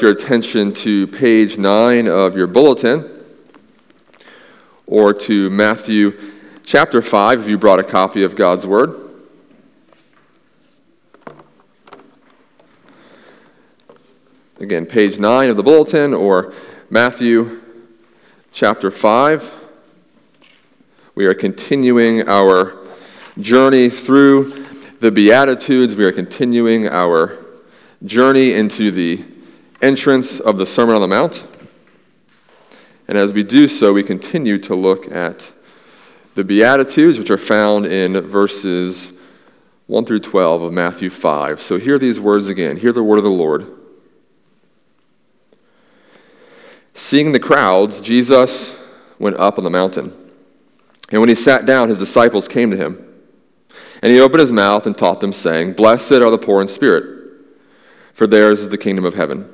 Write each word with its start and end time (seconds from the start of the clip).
your 0.00 0.12
attention 0.12 0.72
to 0.72 1.06
page 1.06 1.58
9 1.58 2.08
of 2.08 2.36
your 2.36 2.46
bulletin 2.46 3.10
or 4.86 5.12
to 5.12 5.50
Matthew 5.50 6.18
chapter 6.64 7.02
5 7.02 7.40
if 7.40 7.48
you 7.48 7.58
brought 7.58 7.78
a 7.78 7.84
copy 7.84 8.22
of 8.22 8.36
God's 8.36 8.66
Word. 8.66 8.94
Again, 14.60 14.86
page 14.86 15.18
9 15.18 15.48
of 15.48 15.56
the 15.56 15.62
bulletin 15.62 16.14
or 16.14 16.54
Matthew 16.88 17.60
chapter 18.52 18.90
5. 18.90 19.52
We 21.14 21.26
are 21.26 21.34
continuing 21.34 22.28
our 22.28 22.78
journey 23.38 23.90
through 23.90 24.64
the 25.00 25.10
Beatitudes. 25.10 25.94
We 25.96 26.04
are 26.04 26.12
continuing 26.12 26.88
our 26.88 27.38
journey 28.04 28.52
into 28.52 28.90
the 28.90 29.24
entrance 29.84 30.40
of 30.40 30.56
the 30.56 30.64
Sermon 30.64 30.94
on 30.94 31.02
the 31.02 31.08
Mount. 31.08 31.46
And 33.06 33.18
as 33.18 33.34
we 33.34 33.42
do 33.42 33.68
so, 33.68 33.92
we 33.92 34.02
continue 34.02 34.56
to 34.58 34.74
look 34.74 35.12
at 35.12 35.52
the 36.34 36.42
Beatitudes, 36.42 37.18
which 37.18 37.30
are 37.30 37.38
found 37.38 37.84
in 37.84 38.18
verses 38.22 39.12
1 39.86 40.06
through 40.06 40.20
12 40.20 40.62
of 40.62 40.72
Matthew 40.72 41.10
5. 41.10 41.60
So 41.60 41.78
hear 41.78 41.98
these 41.98 42.18
words 42.18 42.48
again. 42.48 42.78
Hear 42.78 42.92
the 42.92 43.02
word 43.02 43.18
of 43.18 43.24
the 43.24 43.30
Lord. 43.30 43.70
Seeing 46.94 47.32
the 47.32 47.40
crowds, 47.40 48.00
Jesus 48.00 48.74
went 49.18 49.36
up 49.36 49.58
on 49.58 49.64
the 49.64 49.70
mountain. 49.70 50.12
And 51.10 51.20
when 51.20 51.28
he 51.28 51.34
sat 51.34 51.66
down, 51.66 51.90
his 51.90 51.98
disciples 51.98 52.48
came 52.48 52.70
to 52.70 52.76
him. 52.76 53.06
And 54.02 54.10
he 54.10 54.20
opened 54.20 54.40
his 54.40 54.52
mouth 54.52 54.86
and 54.86 54.96
taught 54.96 55.20
them, 55.20 55.32
saying, 55.34 55.74
Blessed 55.74 56.12
are 56.12 56.30
the 56.30 56.38
poor 56.38 56.62
in 56.62 56.68
spirit, 56.68 57.32
for 58.14 58.26
theirs 58.26 58.60
is 58.60 58.70
the 58.70 58.78
kingdom 58.78 59.04
of 59.04 59.14
heaven. 59.14 59.53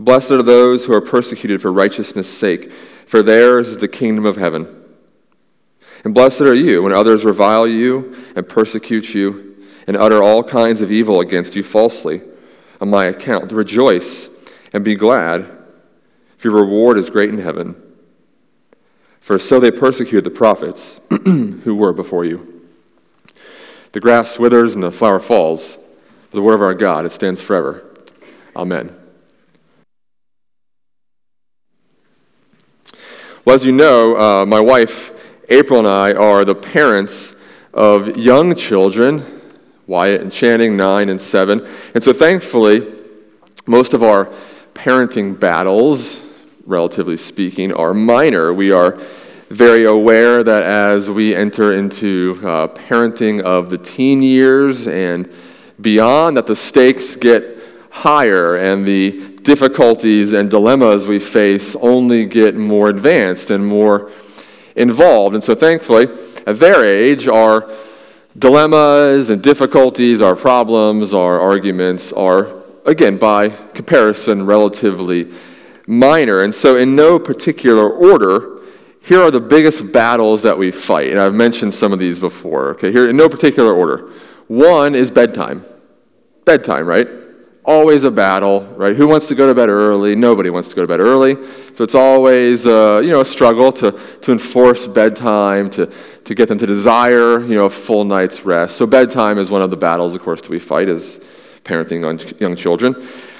Blessed 0.00 0.30
are 0.30 0.42
those 0.42 0.86
who 0.86 0.94
are 0.94 1.00
persecuted 1.02 1.60
for 1.60 1.70
righteousness' 1.70 2.26
sake, 2.26 2.72
for 3.04 3.22
theirs 3.22 3.68
is 3.68 3.78
the 3.78 3.86
kingdom 3.86 4.24
of 4.24 4.36
heaven. 4.36 4.66
And 6.04 6.14
blessed 6.14 6.40
are 6.40 6.54
you 6.54 6.82
when 6.82 6.94
others 6.94 7.22
revile 7.22 7.68
you 7.68 8.16
and 8.34 8.48
persecute 8.48 9.12
you 9.14 9.62
and 9.86 9.98
utter 9.98 10.22
all 10.22 10.42
kinds 10.42 10.80
of 10.80 10.90
evil 10.90 11.20
against 11.20 11.54
you 11.54 11.62
falsely 11.62 12.22
on 12.80 12.88
my 12.88 13.04
account. 13.04 13.52
Rejoice 13.52 14.30
and 14.72 14.82
be 14.82 14.94
glad, 14.94 15.44
for 16.38 16.48
your 16.48 16.56
reward 16.56 16.96
is 16.96 17.10
great 17.10 17.28
in 17.28 17.38
heaven. 17.38 17.76
For 19.20 19.38
so 19.38 19.60
they 19.60 19.70
persecuted 19.70 20.24
the 20.24 20.30
prophets 20.30 20.98
who 21.26 21.76
were 21.76 21.92
before 21.92 22.24
you. 22.24 22.62
The 23.92 24.00
grass 24.00 24.38
withers 24.38 24.74
and 24.74 24.82
the 24.82 24.90
flower 24.90 25.20
falls, 25.20 25.76
but 25.76 26.38
the 26.38 26.42
word 26.42 26.54
of 26.54 26.62
our 26.62 26.74
God, 26.74 27.04
it 27.04 27.12
stands 27.12 27.42
forever. 27.42 27.84
Amen. 28.56 28.99
Well, 33.42 33.54
as 33.54 33.64
you 33.64 33.72
know, 33.72 34.16
uh, 34.18 34.44
my 34.44 34.60
wife, 34.60 35.12
April, 35.48 35.78
and 35.78 35.88
I 35.88 36.12
are 36.12 36.44
the 36.44 36.54
parents 36.54 37.34
of 37.72 38.18
young 38.18 38.54
children, 38.54 39.24
Wyatt 39.86 40.20
and 40.20 40.30
Channing, 40.30 40.76
nine 40.76 41.08
and 41.08 41.18
seven. 41.18 41.66
And 41.94 42.04
so 42.04 42.12
thankfully, 42.12 42.92
most 43.66 43.94
of 43.94 44.02
our 44.02 44.30
parenting 44.74 45.40
battles, 45.40 46.20
relatively 46.66 47.16
speaking, 47.16 47.72
are 47.72 47.94
minor. 47.94 48.52
We 48.52 48.72
are 48.72 49.00
very 49.48 49.86
aware 49.86 50.44
that 50.44 50.62
as 50.62 51.08
we 51.08 51.34
enter 51.34 51.72
into 51.72 52.38
uh, 52.44 52.68
parenting 52.68 53.40
of 53.40 53.70
the 53.70 53.78
teen 53.78 54.20
years 54.20 54.86
and 54.86 55.32
beyond, 55.80 56.36
that 56.36 56.46
the 56.46 56.54
stakes 56.54 57.16
get 57.16 57.56
higher 57.88 58.56
and 58.56 58.86
the 58.86 59.29
difficulties 59.50 60.32
and 60.32 60.48
dilemmas 60.48 61.08
we 61.08 61.18
face 61.18 61.74
only 61.74 62.24
get 62.24 62.54
more 62.54 62.88
advanced 62.88 63.50
and 63.50 63.66
more 63.66 64.08
involved. 64.76 65.34
And 65.34 65.42
so, 65.42 65.56
thankfully, 65.56 66.06
at 66.46 66.60
their 66.60 66.84
age, 66.84 67.26
our 67.26 67.68
dilemmas 68.38 69.28
and 69.28 69.42
difficulties, 69.42 70.20
our 70.20 70.36
problems, 70.36 71.12
our 71.12 71.40
arguments 71.40 72.12
are, 72.12 72.62
again, 72.86 73.18
by 73.18 73.48
comparison, 73.48 74.46
relatively 74.46 75.32
minor. 75.88 76.44
And 76.44 76.54
so, 76.54 76.76
in 76.76 76.94
no 76.94 77.18
particular 77.18 77.90
order, 77.90 78.60
here 79.02 79.20
are 79.20 79.32
the 79.32 79.40
biggest 79.40 79.92
battles 79.92 80.42
that 80.42 80.56
we 80.56 80.70
fight. 80.70 81.10
And 81.10 81.18
I've 81.18 81.34
mentioned 81.34 81.74
some 81.74 81.92
of 81.92 81.98
these 81.98 82.20
before. 82.20 82.68
Okay, 82.74 82.92
here 82.92 83.08
in 83.08 83.16
no 83.16 83.28
particular 83.28 83.72
order. 83.72 84.12
One 84.46 84.94
is 84.94 85.10
bedtime. 85.10 85.64
Bedtime, 86.44 86.86
right? 86.86 87.08
Always 87.64 88.04
a 88.04 88.10
battle, 88.10 88.62
right? 88.76 88.96
Who 88.96 89.06
wants 89.06 89.28
to 89.28 89.34
go 89.34 89.46
to 89.46 89.54
bed 89.54 89.68
early? 89.68 90.14
Nobody 90.14 90.50
wants 90.50 90.68
to 90.70 90.76
go 90.76 90.82
to 90.82 90.88
bed 90.88 91.00
early. 91.00 91.34
So 91.74 91.84
it's 91.84 91.94
always, 91.94 92.66
uh, 92.66 93.00
you 93.02 93.10
know, 93.10 93.20
a 93.20 93.24
struggle 93.24 93.70
to, 93.72 93.92
to 93.92 94.32
enforce 94.32 94.86
bedtime, 94.86 95.70
to, 95.70 95.86
to 96.24 96.34
get 96.34 96.48
them 96.48 96.58
to 96.58 96.66
desire, 96.66 97.40
you 97.40 97.54
know, 97.54 97.66
a 97.66 97.70
full 97.70 98.04
night's 98.04 98.44
rest. 98.44 98.76
So 98.76 98.86
bedtime 98.86 99.38
is 99.38 99.50
one 99.50 99.62
of 99.62 99.70
the 99.70 99.76
battles, 99.76 100.14
of 100.14 100.22
course, 100.22 100.40
that 100.40 100.50
we 100.50 100.58
fight 100.58 100.88
as 100.88 101.24
parenting 101.64 102.40
young 102.40 102.56
children. 102.56 102.96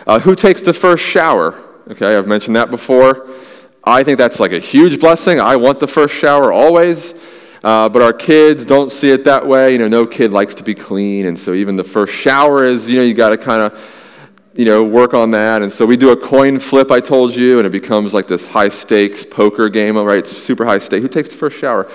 Uh, 0.07 0.19
who 0.19 0.35
takes 0.35 0.61
the 0.63 0.75
first 0.75 1.03
shower? 1.03 1.61
Okay, 1.91 2.17
I've 2.17 2.29
mentioned 2.29 2.57
that 2.57 2.71
before. 2.71 3.29
I 3.83 4.05
think 4.05 4.19
that's 4.19 4.39
like 4.39 4.53
a 4.53 4.59
huge 4.59 5.01
blessing. 5.01 5.41
I 5.41 5.57
want 5.57 5.81
the 5.81 5.89
first 5.89 6.15
shower 6.15 6.53
always. 6.53 7.15
Uh, 7.63 7.89
but 7.91 8.01
our 8.01 8.13
kids 8.13 8.65
don't 8.65 8.91
see 8.91 9.11
it 9.11 9.25
that 9.25 9.47
way. 9.47 9.73
You 9.73 9.79
know, 9.79 9.89
no 9.89 10.07
kid 10.07 10.33
likes 10.33 10.55
to 10.55 10.63
be 10.63 10.75
clean, 10.75 11.27
and 11.27 11.39
so 11.39 11.53
even 11.53 11.77
the 11.77 11.85
first 11.85 12.15
shower 12.15 12.65
is, 12.65 12.89
you 12.89 12.97
know, 12.97 13.03
you 13.03 13.13
got 13.13 13.31
to 13.31 13.37
kind 13.37 13.61
of 13.61 14.00
you 14.55 14.65
know, 14.65 14.83
work 14.83 15.15
on 15.15 15.31
that. 15.31 15.63
And 15.63 15.73
so 15.73 15.87
we 15.87 15.97
do 15.97 16.11
a 16.11 16.17
coin 16.17 16.59
flip, 16.59 16.91
I 16.91 17.01
told 17.01 17.35
you, 17.35 17.59
and 17.59 17.67
it 17.67 17.71
becomes 17.71 18.13
like 18.13 18.27
this 18.27 18.45
high 18.45 18.69
stakes 18.69 19.25
poker 19.25 19.69
game, 19.69 19.97
all 19.97 20.05
right? 20.05 20.19
It's 20.19 20.37
super 20.37 20.65
high 20.65 20.79
stake. 20.79 21.03
Who 21.03 21.09
takes 21.09 21.29
the 21.29 21.37
first 21.37 21.59
shower? 21.59 21.91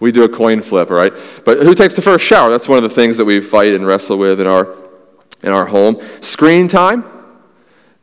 We 0.00 0.12
do 0.12 0.24
a 0.24 0.28
coin 0.28 0.62
flip, 0.62 0.90
all 0.90 0.96
right? 0.96 1.12
But 1.44 1.62
who 1.62 1.74
takes 1.74 1.94
the 1.94 2.02
first 2.02 2.24
shower? 2.24 2.50
That's 2.50 2.68
one 2.68 2.78
of 2.78 2.82
the 2.82 2.94
things 2.94 3.16
that 3.18 3.24
we 3.24 3.40
fight 3.40 3.74
and 3.74 3.86
wrestle 3.86 4.18
with 4.18 4.40
in 4.40 4.46
our, 4.46 4.74
in 5.42 5.52
our 5.52 5.66
home. 5.66 6.00
Screen 6.20 6.68
time, 6.68 7.04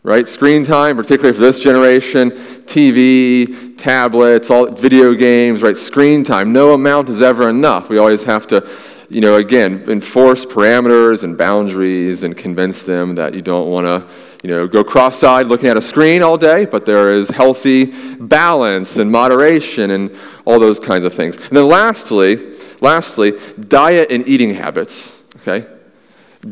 right? 0.03 0.27
Screen 0.27 0.63
time, 0.63 0.95
particularly 0.95 1.33
for 1.33 1.41
this 1.41 1.61
generation, 1.61 2.31
TV, 2.31 3.77
tablets, 3.77 4.49
all 4.49 4.67
video 4.67 5.13
games, 5.15 5.61
right? 5.61 5.75
Screen 5.75 6.23
time. 6.23 6.53
No 6.53 6.73
amount 6.73 7.09
is 7.09 7.21
ever 7.21 7.49
enough. 7.49 7.89
We 7.89 7.97
always 7.97 8.23
have 8.25 8.47
to 8.47 8.69
you 9.09 9.21
know, 9.21 9.35
again, 9.35 9.85
enforce 9.87 10.45
parameters 10.45 11.23
and 11.23 11.37
boundaries 11.37 12.23
and 12.23 12.35
convince 12.35 12.83
them 12.83 13.15
that 13.15 13.33
you 13.33 13.41
don't 13.41 13.69
want 13.69 13.85
to, 13.85 14.05
you 14.43 14.49
know, 14.49 14.67
go 14.67 14.83
cross-eyed 14.83 15.47
looking 15.47 15.69
at 15.69 15.77
a 15.77 15.81
screen 15.81 16.21
all 16.21 16.37
day, 16.37 16.65
but 16.65 16.85
there 16.85 17.11
is 17.11 17.29
healthy 17.29 17.93
balance 18.19 18.97
and 18.97 19.09
moderation 19.09 19.91
and 19.91 20.13
all 20.43 20.59
those 20.59 20.79
kinds 20.79 21.05
of 21.05 21.13
things. 21.13 21.37
And 21.37 21.55
then 21.55 21.67
lastly, 21.67 22.55
lastly, 22.81 23.33
diet 23.69 24.11
and 24.11 24.27
eating 24.27 24.53
habits, 24.53 25.21
okay? 25.37 25.65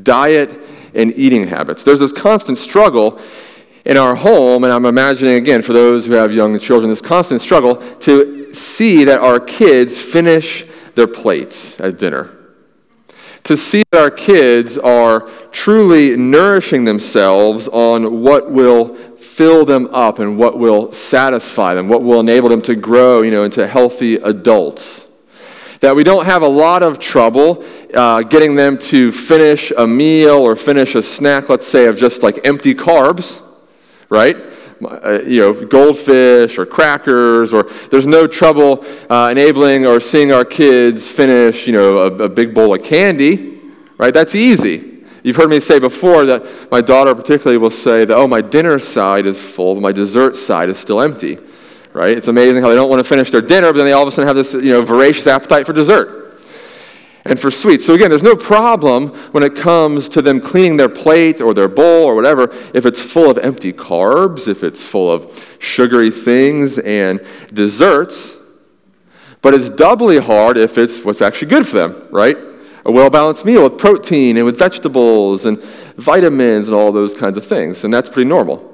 Diet 0.04 0.50
and 0.94 1.12
eating 1.18 1.48
habits. 1.48 1.84
There's 1.84 2.00
this 2.00 2.14
constant 2.14 2.58
struggle 2.58 3.20
in 3.84 3.98
our 3.98 4.16
home, 4.16 4.64
and 4.64 4.72
I'm 4.72 4.86
imagining, 4.86 5.36
again, 5.36 5.62
for 5.62 5.74
those 5.74 6.06
who 6.06 6.14
have 6.14 6.34
young 6.34 6.58
children, 6.58 6.90
this 6.90 7.02
constant 7.02 7.42
struggle 7.42 7.76
to 8.00 8.54
see 8.54 9.04
that 9.04 9.20
our 9.20 9.42
kids 9.42 10.02
finish 10.02 10.66
their 10.96 11.08
plates 11.08 11.82
at 11.82 11.98
dinner 11.98 12.32
to 13.46 13.56
see 13.56 13.84
that 13.92 14.02
our 14.02 14.12
kids 14.12 14.78
are 14.78 15.30
truly 15.52 16.18
nourishing 16.18 16.84
themselves 16.84 17.68
on 17.68 18.22
what 18.22 18.52
will 18.52 18.96
fill 18.96 19.64
them 19.66 19.88
up 19.94 20.18
and 20.20 20.38
what 20.38 20.58
will 20.58 20.92
satisfy 20.92 21.76
them, 21.76 21.88
what 21.88 22.02
will 22.02 22.20
enable 22.20 22.50
them 22.50 22.62
to 22.64 22.76
grow, 22.76 23.22
you 23.22 23.30
know, 23.30 23.44
into 23.44 23.68
healthy 23.68 24.16
adults. 24.16 25.08
That 25.82 25.96
we 25.96 26.04
don't 26.04 26.26
have 26.26 26.42
a 26.42 26.48
lot 26.48 26.82
of 26.82 26.98
trouble 26.98 27.64
uh, 27.94 28.24
getting 28.24 28.56
them 28.56 28.80
to 28.80 29.12
finish 29.12 29.72
a 29.78 29.86
meal 29.86 30.38
or 30.38 30.56
finish 30.56 30.96
a 30.96 31.04
snack, 31.04 31.48
let's 31.48 31.68
say, 31.68 31.86
of 31.86 31.98
just 31.98 32.24
like 32.24 32.40
empty 32.48 32.74
carbs, 32.74 33.44
right? 34.10 34.38
Uh, 34.84 35.22
you 35.26 35.40
know, 35.40 35.54
goldfish 35.66 36.58
or 36.58 36.66
crackers, 36.66 37.54
or 37.54 37.64
there's 37.90 38.06
no 38.06 38.28
trouble 38.28 38.84
uh, 39.10 39.30
enabling 39.32 39.86
or 39.86 40.02
seeing 40.02 40.34
our 40.34 40.44
kids 40.44 41.10
finish, 41.10 41.66
you 41.66 41.72
know, 41.72 42.00
a, 42.00 42.24
a 42.24 42.30
big 42.30 42.54
bowl 42.54 42.76
of 42.76 42.84
candy, 42.84 43.62
right? 43.98 44.14
That's 44.14 44.36
easy. 44.36 45.04
You've 45.24 45.38
heard 45.38 45.50
me 45.50 45.62
say 45.62 45.80
before 45.80 46.26
that 46.26 46.70
my 46.72 46.82
daughter, 46.82 47.16
particularly, 47.16 47.58
will 47.58 47.70
say 47.70 48.04
that, 48.04 48.16
oh, 48.16 48.28
my 48.28 48.42
dinner 48.42 48.78
side 48.78 49.26
is 49.26 49.42
full, 49.42 49.76
but 49.76 49.82
my 49.82 49.94
dessert 49.94 50.36
side 50.36 50.70
is 50.70 50.78
still 50.78 51.02
empty. 51.02 51.40
Right? 51.94 52.18
It's 52.18 52.28
amazing 52.28 52.62
how 52.62 52.68
they 52.68 52.76
don't 52.76 52.90
want 52.90 53.00
to 53.00 53.08
finish 53.08 53.32
their 53.32 53.42
dinner, 53.42 53.72
but 53.72 53.78
then 53.78 53.86
they 53.86 53.94
all 53.94 54.02
of 54.02 54.10
a 54.10 54.12
sudden 54.12 54.28
have 54.28 54.36
this 54.36 54.54
you 54.54 54.72
know, 54.72 54.82
voracious 54.82 55.26
appetite 55.28 55.66
for 55.66 55.72
dessert 55.72 56.25
and 57.26 57.40
for 57.40 57.50
sweets. 57.50 57.86
So, 57.86 57.94
again, 57.94 58.10
there's 58.10 58.24
no 58.24 58.36
problem 58.36 59.10
when 59.32 59.44
it 59.44 59.56
comes 59.56 60.08
to 60.10 60.22
them 60.22 60.40
cleaning 60.40 60.78
their 60.78 60.90
plate 60.90 61.42
or 61.42 61.54
their 61.54 61.68
bowl 61.68 62.06
or 62.06 62.16
whatever 62.16 62.44
if 62.74 62.86
it's 62.86 63.02
full 63.02 63.30
of 63.30 63.38
empty 63.40 63.74
carbs, 63.74 64.48
if 64.48 64.64
it's 64.64 64.86
full 64.86 65.12
of 65.12 65.58
sugary 65.60 66.12
things 66.12 66.78
and 66.78 67.20
desserts. 67.52 68.38
But 69.42 69.56
it's 69.56 69.70
doubly 69.70 70.20
hard 70.20 70.58
if 70.58 70.78
it's 70.78 71.04
what's 71.04 71.22
actually 71.22 71.50
good 71.50 71.68
for 71.68 71.78
them, 71.78 72.08
right? 72.12 72.38
A 72.86 72.92
well 72.92 73.10
balanced 73.10 73.46
meal 73.46 73.64
with 73.64 73.80
protein 73.80 74.38
and 74.38 74.46
with 74.46 74.60
vegetables 74.60 75.46
and 75.46 75.60
vitamins 75.98 76.68
and 76.68 76.76
all 76.76 76.92
those 76.92 77.16
kinds 77.16 77.38
of 77.38 77.46
things. 77.46 77.84
And 77.84 77.94
that's 77.94 78.10
pretty 78.10 78.30
normal. 78.30 78.72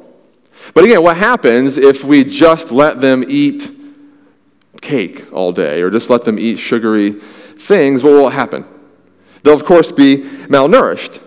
But 0.73 0.83
again, 0.83 1.03
what 1.03 1.17
happens 1.17 1.77
if 1.77 2.03
we 2.03 2.25
just 2.25 2.71
let 2.71 2.99
them 2.99 3.23
eat 3.27 3.69
cake 4.81 5.31
all 5.31 5.51
day 5.51 5.81
or 5.81 5.89
just 5.89 6.09
let 6.09 6.25
them 6.25 6.37
eat 6.37 6.57
sugary 6.57 7.21
things, 7.61 8.03
what 8.03 8.13
will 8.13 8.29
happen? 8.29 8.65
They'll, 9.43 9.55
of 9.55 9.65
course, 9.65 9.91
be 9.91 10.17
malnourished. 10.17 11.21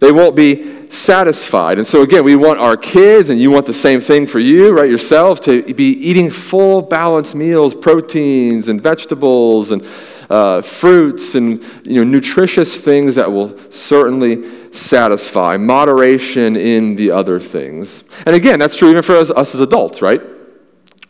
They 0.00 0.12
won't 0.12 0.36
be 0.36 0.90
satisfied. 0.90 1.78
And 1.78 1.86
so, 1.86 2.02
again, 2.02 2.24
we 2.24 2.36
want 2.36 2.60
our 2.60 2.76
kids, 2.76 3.30
and 3.30 3.40
you 3.40 3.50
want 3.50 3.66
the 3.66 3.72
same 3.72 4.00
thing 4.00 4.26
for 4.26 4.38
you, 4.38 4.72
right, 4.72 4.90
yourself, 4.90 5.40
to 5.42 5.62
be 5.74 5.92
eating 5.92 6.30
full, 6.30 6.82
balanced 6.82 7.34
meals, 7.34 7.74
proteins 7.74 8.68
and 8.68 8.80
vegetables 8.80 9.70
and 9.70 9.86
uh, 10.30 10.62
fruits 10.62 11.34
and 11.34 11.62
you 11.84 12.02
know, 12.02 12.04
nutritious 12.04 12.76
things 12.76 13.14
that 13.16 13.30
will 13.30 13.58
certainly 13.70 14.72
satisfy, 14.72 15.56
moderation 15.56 16.56
in 16.56 16.96
the 16.96 17.10
other 17.10 17.38
things. 17.38 18.04
And 18.26 18.34
again, 18.34 18.58
that's 18.58 18.76
true 18.76 18.90
even 18.90 19.02
for 19.02 19.16
us, 19.16 19.30
us 19.30 19.54
as 19.54 19.60
adults, 19.60 20.02
right? 20.02 20.20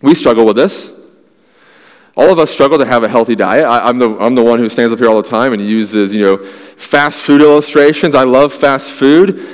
We 0.03 0.15
struggle 0.15 0.45
with 0.45 0.57
this. 0.57 0.93
All 2.17 2.31
of 2.31 2.39
us 2.39 2.51
struggle 2.51 2.79
to 2.79 2.85
have 2.85 3.03
a 3.03 3.09
healthy 3.09 3.35
diet. 3.35 3.65
I, 3.65 3.89
am 3.89 3.99
the, 3.99 4.17
I'm 4.19 4.37
the 4.37 4.43
one 4.43 4.61
who 4.61 4.69
stands 4.69 4.93
up 4.93 5.01
here 5.01 5.09
all 5.09 5.21
the 5.21 5.29
time 5.29 5.53
and 5.53 5.69
uses, 5.69 6.15
you 6.15 6.25
know, 6.25 6.45
fast 6.45 7.21
food 7.21 7.41
illustrations. 7.41 8.15
I 8.15 8.23
love 8.23 8.53
fast 8.53 8.93
food, 8.93 9.45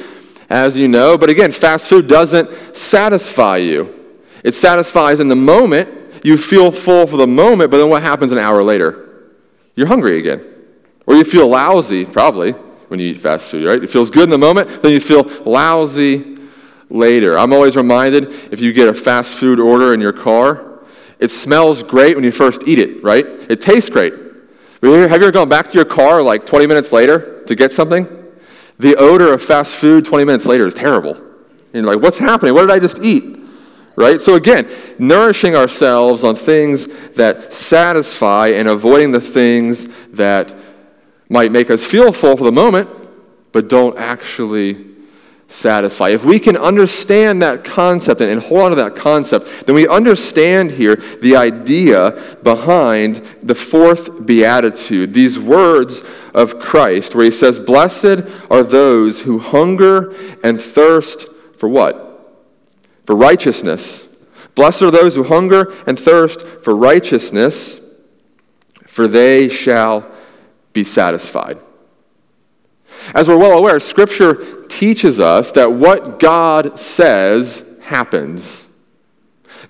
as 0.50 0.76
you 0.76 0.86
know. 0.86 1.16
But 1.16 1.30
again, 1.30 1.52
fast 1.52 1.88
food 1.88 2.06
doesn't 2.06 2.76
satisfy 2.76 3.58
you. 3.58 3.96
It 4.44 4.54
satisfies 4.54 5.20
in 5.20 5.28
the 5.28 5.36
moment. 5.36 5.88
You 6.22 6.36
feel 6.36 6.70
full 6.70 7.06
for 7.06 7.16
the 7.16 7.26
moment, 7.26 7.70
but 7.70 7.78
then 7.78 7.88
what 7.88 8.02
happens 8.02 8.30
an 8.30 8.36
hour 8.36 8.62
later? 8.62 9.30
You're 9.74 9.86
hungry 9.86 10.18
again. 10.18 10.46
Or 11.06 11.14
you 11.14 11.24
feel 11.24 11.48
lousy, 11.48 12.04
probably, 12.04 12.52
when 12.88 13.00
you 13.00 13.08
eat 13.08 13.20
fast 13.20 13.50
food, 13.50 13.66
right? 13.66 13.82
It 13.82 13.88
feels 13.88 14.10
good 14.10 14.24
in 14.24 14.30
the 14.30 14.38
moment, 14.38 14.82
then 14.82 14.92
you 14.92 15.00
feel 15.00 15.24
lousy 15.46 16.36
later. 16.90 17.38
I'm 17.38 17.54
always 17.54 17.74
reminded 17.74 18.30
if 18.52 18.60
you 18.60 18.74
get 18.74 18.88
a 18.88 18.94
fast 18.94 19.32
food 19.32 19.58
order 19.58 19.94
in 19.94 20.00
your 20.00 20.12
car, 20.12 20.69
it 21.20 21.30
smells 21.30 21.82
great 21.82 22.16
when 22.16 22.24
you 22.24 22.32
first 22.32 22.62
eat 22.66 22.78
it, 22.78 23.02
right? 23.02 23.26
It 23.26 23.60
tastes 23.60 23.90
great. 23.90 24.14
Have 24.14 24.30
you 24.82 24.94
ever 24.94 25.30
gone 25.30 25.48
back 25.48 25.68
to 25.68 25.74
your 25.74 25.84
car 25.84 26.22
like 26.22 26.46
20 26.46 26.66
minutes 26.66 26.92
later 26.92 27.42
to 27.44 27.54
get 27.54 27.72
something? 27.72 28.08
The 28.78 28.96
odor 28.96 29.34
of 29.34 29.42
fast 29.42 29.74
food 29.74 30.06
20 30.06 30.24
minutes 30.24 30.46
later 30.46 30.66
is 30.66 30.74
terrible. 30.74 31.14
And 31.14 31.84
you're 31.84 31.94
like, 31.94 32.02
what's 32.02 32.16
happening? 32.16 32.54
What 32.54 32.62
did 32.62 32.70
I 32.70 32.78
just 32.78 32.98
eat? 33.00 33.38
Right? 33.94 34.22
So, 34.22 34.36
again, 34.36 34.70
nourishing 34.98 35.54
ourselves 35.54 36.24
on 36.24 36.34
things 36.34 36.86
that 37.10 37.52
satisfy 37.52 38.48
and 38.48 38.66
avoiding 38.66 39.12
the 39.12 39.20
things 39.20 39.84
that 40.12 40.54
might 41.28 41.52
make 41.52 41.70
us 41.70 41.86
feel 41.86 42.10
full 42.12 42.38
for 42.38 42.44
the 42.44 42.52
moment, 42.52 42.88
but 43.52 43.68
don't 43.68 43.98
actually 43.98 44.89
satisfy. 45.50 46.10
If 46.10 46.24
we 46.24 46.38
can 46.38 46.56
understand 46.56 47.42
that 47.42 47.64
concept 47.64 48.20
and, 48.20 48.40
hold 48.40 48.62
on 48.62 48.70
to 48.70 48.76
that 48.76 48.94
concept, 48.94 49.66
then 49.66 49.74
we 49.74 49.86
understand 49.86 50.70
here 50.70 50.96
the 50.96 51.36
idea 51.36 52.36
behind 52.42 53.16
the 53.42 53.56
fourth 53.56 54.24
beatitude, 54.24 55.12
these 55.12 55.38
words 55.38 56.02
of 56.32 56.60
Christ, 56.60 57.14
where 57.14 57.24
he 57.24 57.32
says, 57.32 57.58
Blessed 57.58 58.22
are 58.48 58.62
those 58.62 59.22
who 59.22 59.40
hunger 59.40 60.14
and 60.44 60.62
thirst 60.62 61.26
for 61.56 61.68
what? 61.68 62.38
For 63.04 63.16
righteousness. 63.16 64.06
Blessed 64.54 64.82
are 64.82 64.90
those 64.92 65.16
who 65.16 65.24
hunger 65.24 65.74
and 65.84 65.98
thirst 65.98 66.46
for 66.46 66.76
righteousness, 66.76 67.80
for 68.86 69.08
they 69.08 69.48
shall 69.48 70.08
be 70.72 70.84
satisfied. 70.84 71.58
As 73.14 73.26
we're 73.26 73.38
well 73.38 73.58
aware, 73.58 73.80
Scripture 73.80 74.59
teaches 74.80 75.20
us 75.20 75.52
that 75.52 75.70
what 75.70 76.18
God 76.18 76.78
says 76.78 77.70
happens. 77.82 78.66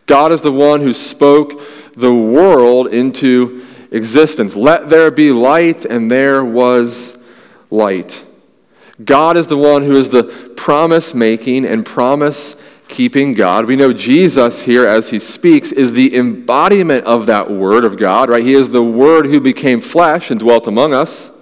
God 0.07 0.31
is 0.31 0.41
the 0.41 0.53
one 0.53 0.83
who 0.83 0.93
spoke 0.93 1.61
the 1.97 2.15
world 2.15 2.95
into 2.95 3.67
existence. 3.91 4.55
Let 4.55 4.89
there 4.89 5.11
be 5.11 5.33
light, 5.33 5.85
and 5.85 6.09
there 6.09 6.45
was 6.45 7.19
light. 7.73 8.25
God 9.05 9.37
is 9.37 9.49
the 9.49 9.59
one 9.59 9.83
who 9.83 9.97
is 9.97 10.11
the 10.11 10.23
promise 10.57 11.12
making 11.12 11.65
and 11.65 11.85
promise 11.85 12.55
keeping 12.87 13.33
God. 13.33 13.67
We 13.67 13.75
know 13.75 13.93
Jesus 13.93 14.61
here, 14.61 14.87
as 14.87 15.11
he 15.11 15.19
speaks, 15.19 15.73
is 15.73 15.93
the 15.93 16.15
embodiment 16.15 17.05
of 17.05 17.27
that 17.27 17.51
word 17.51 17.85
of 17.85 17.99
God, 17.99 18.29
right? 18.29 18.45
He 18.45 18.55
is 18.55 18.71
the 18.71 18.85
word 18.85 19.27
who 19.27 19.41
became 19.41 19.81
flesh 19.81 20.31
and 20.31 20.39
dwelt 20.39 20.69
among 20.69 20.95
us. 20.95 21.33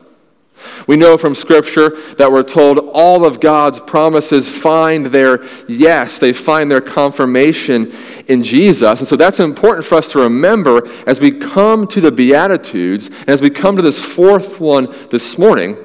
We 0.87 0.97
know 0.97 1.19
from 1.19 1.35
Scripture 1.35 1.91
that 2.15 2.31
we're 2.31 2.43
told 2.43 2.79
all 2.79 3.25
of 3.25 3.41
God's 3.41 3.81
promises 3.81 4.49
find 4.49 5.07
their 5.07 5.45
yes, 5.69 6.19
they 6.19 6.33
find 6.33 6.71
their 6.71 6.81
confirmation 6.81 7.93
in 8.27 8.43
Jesus. 8.43 8.99
And 8.99 9.09
so 9.09 9.17
that's 9.17 9.41
important 9.41 9.87
for 9.87 9.97
us 9.97 10.11
to 10.13 10.21
remember 10.21 10.89
as 11.07 11.21
we 11.21 11.31
come 11.31 11.87
to 11.89 12.01
the 12.01 12.13
Beatitudes 12.13 13.09
and 13.09 13.29
as 13.29 13.43
we 13.43 13.51
come 13.51 13.77
to 13.77 13.83
this 13.83 14.01
fourth 14.01 14.61
one 14.61 14.95
this 15.11 15.39
morning. 15.39 15.77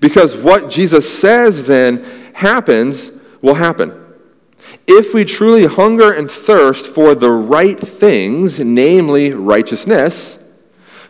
Because 0.00 0.36
what 0.36 0.70
Jesus 0.70 1.18
says 1.18 1.66
then 1.66 2.04
happens 2.34 3.10
will 3.40 3.54
happen. 3.54 4.02
If 4.86 5.14
we 5.14 5.24
truly 5.24 5.66
hunger 5.66 6.12
and 6.12 6.30
thirst 6.30 6.86
for 6.86 7.14
the 7.14 7.30
right 7.30 7.78
things, 7.78 8.60
namely 8.60 9.32
righteousness, 9.32 10.35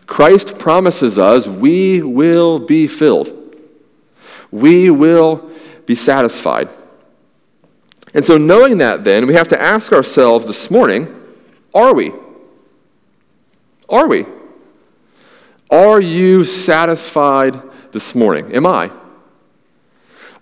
Christ 0.06 0.58
promises 0.58 1.18
us 1.18 1.46
we 1.46 2.02
will 2.02 2.58
be 2.58 2.86
filled. 2.86 3.32
We 4.50 4.90
will 4.90 5.50
be 5.84 5.94
satisfied. 5.94 6.68
And 8.14 8.24
so, 8.24 8.38
knowing 8.38 8.78
that, 8.78 9.04
then, 9.04 9.26
we 9.26 9.34
have 9.34 9.48
to 9.48 9.60
ask 9.60 9.92
ourselves 9.92 10.46
this 10.46 10.70
morning 10.70 11.12
are 11.74 11.94
we? 11.94 12.12
Are 13.88 14.08
we? 14.08 14.24
Are 15.70 16.00
you 16.00 16.44
satisfied 16.44 17.60
this 17.92 18.14
morning? 18.14 18.54
Am 18.54 18.64
I? 18.64 18.90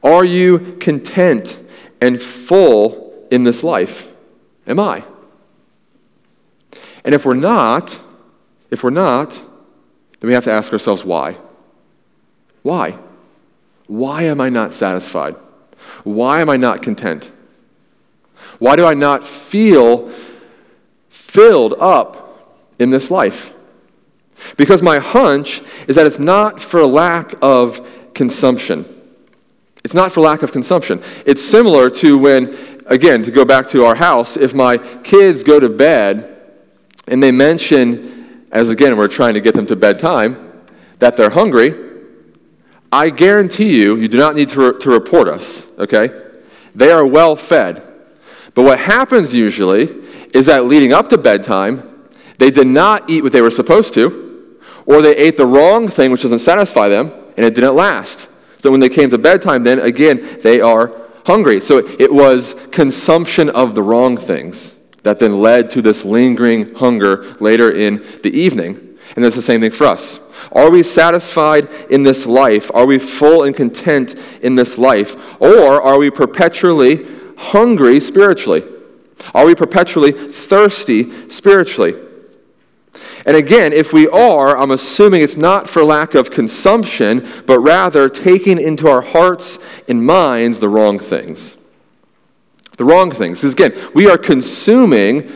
Are 0.03 0.25
you 0.25 0.77
content 0.81 1.59
and 2.01 2.21
full 2.21 3.27
in 3.31 3.43
this 3.43 3.65
life? 3.65 4.15
Am 4.67 4.79
I? 4.79 5.03
And 7.05 7.15
if 7.15 7.27
we're 7.27 7.35
not, 7.35 7.99
if 8.71 8.85
we're 8.85 8.91
not, 8.91 9.43
then 10.21 10.29
we 10.29 10.35
have 10.35 10.45
to 10.45 10.53
ask 10.53 10.73
ourselves 10.73 11.05
why. 11.05 11.37
Why? 12.63 12.99
Why 13.87 14.23
am 14.23 14.41
I 14.41 14.49
not 14.49 14.73
satisfied? 14.73 15.37
Why 16.03 16.41
am 16.41 16.49
I 16.49 16.57
not 16.57 16.83
content? 16.83 17.31
Why 18.59 18.77
do 18.77 18.87
I 18.87 18.95
not 18.95 19.27
feel 19.27 20.09
filled 21.09 21.75
up 21.75 22.41
in 22.79 22.91
this 22.91 23.11
life? 23.11 23.53
Because 24.57 24.83
my 24.83 24.99
hunch 24.99 25.63
is 25.87 25.97
that 25.97 26.07
it's 26.07 26.19
not 26.19 26.61
for 26.61 26.85
lack 26.87 27.35
of 27.43 28.13
consumption. 28.15 28.85
It's 29.85 29.95
not 29.95 30.13
for 30.13 30.21
lack 30.21 30.43
of 30.43 30.53
consumption. 30.53 31.03
It's 31.27 31.43
similar 31.43 31.91
to 31.91 32.17
when, 32.17 32.57
again, 32.87 33.23
to 33.25 33.31
go 33.31 33.45
back 33.45 33.67
to 33.69 33.85
our 33.85 33.95
house, 33.95 34.37
if 34.37 34.55
my 34.55 34.79
kids 34.79 35.43
go 35.43 35.61
to 35.61 35.69
bed 35.69 36.31
and 37.07 37.23
they 37.23 37.33
mention 37.33 38.14
as 38.55 38.71
again 38.71 38.97
we're 38.97 39.09
trying 39.09 39.35
to 39.35 39.41
get 39.41 39.53
them 39.53 39.67
to 39.67 39.77
bedtime, 39.77 40.63
that 41.01 41.17
they're 41.17 41.31
hungry, 41.31 41.75
I 42.93 43.11
guarantee 43.11 43.77
you, 43.77 43.97
you 43.97 44.07
do 44.07 44.17
not 44.17 44.37
need 44.37 44.49
to, 44.51 44.73
re- 44.73 44.79
to 44.81 44.91
report 44.91 45.27
us, 45.27 45.69
okay? 45.79 46.11
They 46.77 46.93
are 46.93 47.05
well 47.05 47.35
fed. 47.35 47.83
But 48.55 48.63
what 48.63 48.79
happens 48.79 49.35
usually 49.35 49.93
is 50.33 50.47
that 50.47 50.67
leading 50.67 50.93
up 50.93 51.09
to 51.09 51.19
bedtime, 51.19 52.09
they 52.39 52.53
did 52.53 52.69
not 52.69 53.11
eat 53.11 53.25
what 53.25 53.33
they 53.33 53.43
were 53.43 53.51
supposed 53.51 53.93
to, 53.95 54.57
or 54.87 55.03
they 55.03 55.17
ate 55.17 55.37
the 55.37 55.47
wrong 55.47 55.89
thing 55.89 56.13
which 56.13 56.23
doesn't 56.23 56.39
satisfy 56.39 56.89
them, 56.89 57.11
and 57.37 57.45
it 57.45 57.55
didn't 57.55 57.75
last. 57.75 58.31
So 58.59 58.71
when 58.71 58.79
they 58.79 58.89
came 58.89 59.11
to 59.11 59.19
bedtime, 59.19 59.65
then 59.65 59.81
again, 59.81 60.39
they 60.43 60.61
are 60.61 60.93
hungry. 61.27 61.59
So 61.59 61.79
it 61.79 62.13
was 62.13 62.55
consumption 62.71 63.51
of 63.51 63.75
the 63.75 63.83
wrong 63.83 64.17
things 64.17 64.74
that 65.05 65.19
then 65.19 65.41
led 65.41 65.71
to 65.71 65.81
this 65.81 66.05
lingering 66.05 66.75
hunger 66.75 67.37
later 67.39 67.71
in 67.71 68.05
the 68.23 68.31
evening. 68.31 68.99
And 69.15 69.25
it's 69.25 69.37
the 69.37 69.43
same 69.43 69.61
thing 69.61 69.71
for 69.71 69.87
us. 69.87 70.19
Are 70.51 70.71
we 70.71 70.83
satisfied 70.83 71.71
in 71.91 72.03
this 72.03 72.27
life? 72.27 72.71
Are 72.75 72.87
we 72.87 72.99
full 72.99 73.45
and 73.45 73.55
content 73.55 74.15
in 74.43 74.57
this 74.57 74.77
life? 74.77 75.41
Or 75.41 75.81
are 75.81 75.99
we 75.99 76.11
perpetually 76.11 77.07
hungry 77.37 78.01
spiritually? 78.01 78.65
Are 79.35 79.47
we 79.47 79.55
perpetually 79.55 80.13
thirsty 80.13 81.29
spiritually? 81.29 81.95
And 83.27 83.37
again, 83.37 83.73
if 83.73 83.93
we 83.93 84.09
are, 84.09 84.57
I'm 84.57 84.71
assuming 84.71 85.23
it's 85.23 85.37
not 85.37 85.69
for 85.69 85.83
lack 85.83 86.15
of 86.15 86.31
consumption, 86.31 87.27
but 87.47 87.59
rather 87.59 88.09
taking 88.09 88.61
into 88.61 88.89
our 88.89 89.01
hearts 89.01 89.59
and 89.89 90.05
minds 90.05 90.59
the 90.59 90.69
wrong 90.69 90.99
things. 90.99 91.57
The 92.77 92.85
wrong 92.85 93.11
things. 93.11 93.41
Because 93.41 93.55
again, 93.55 93.91
we 93.95 94.09
are 94.09 94.19
consuming 94.19 95.29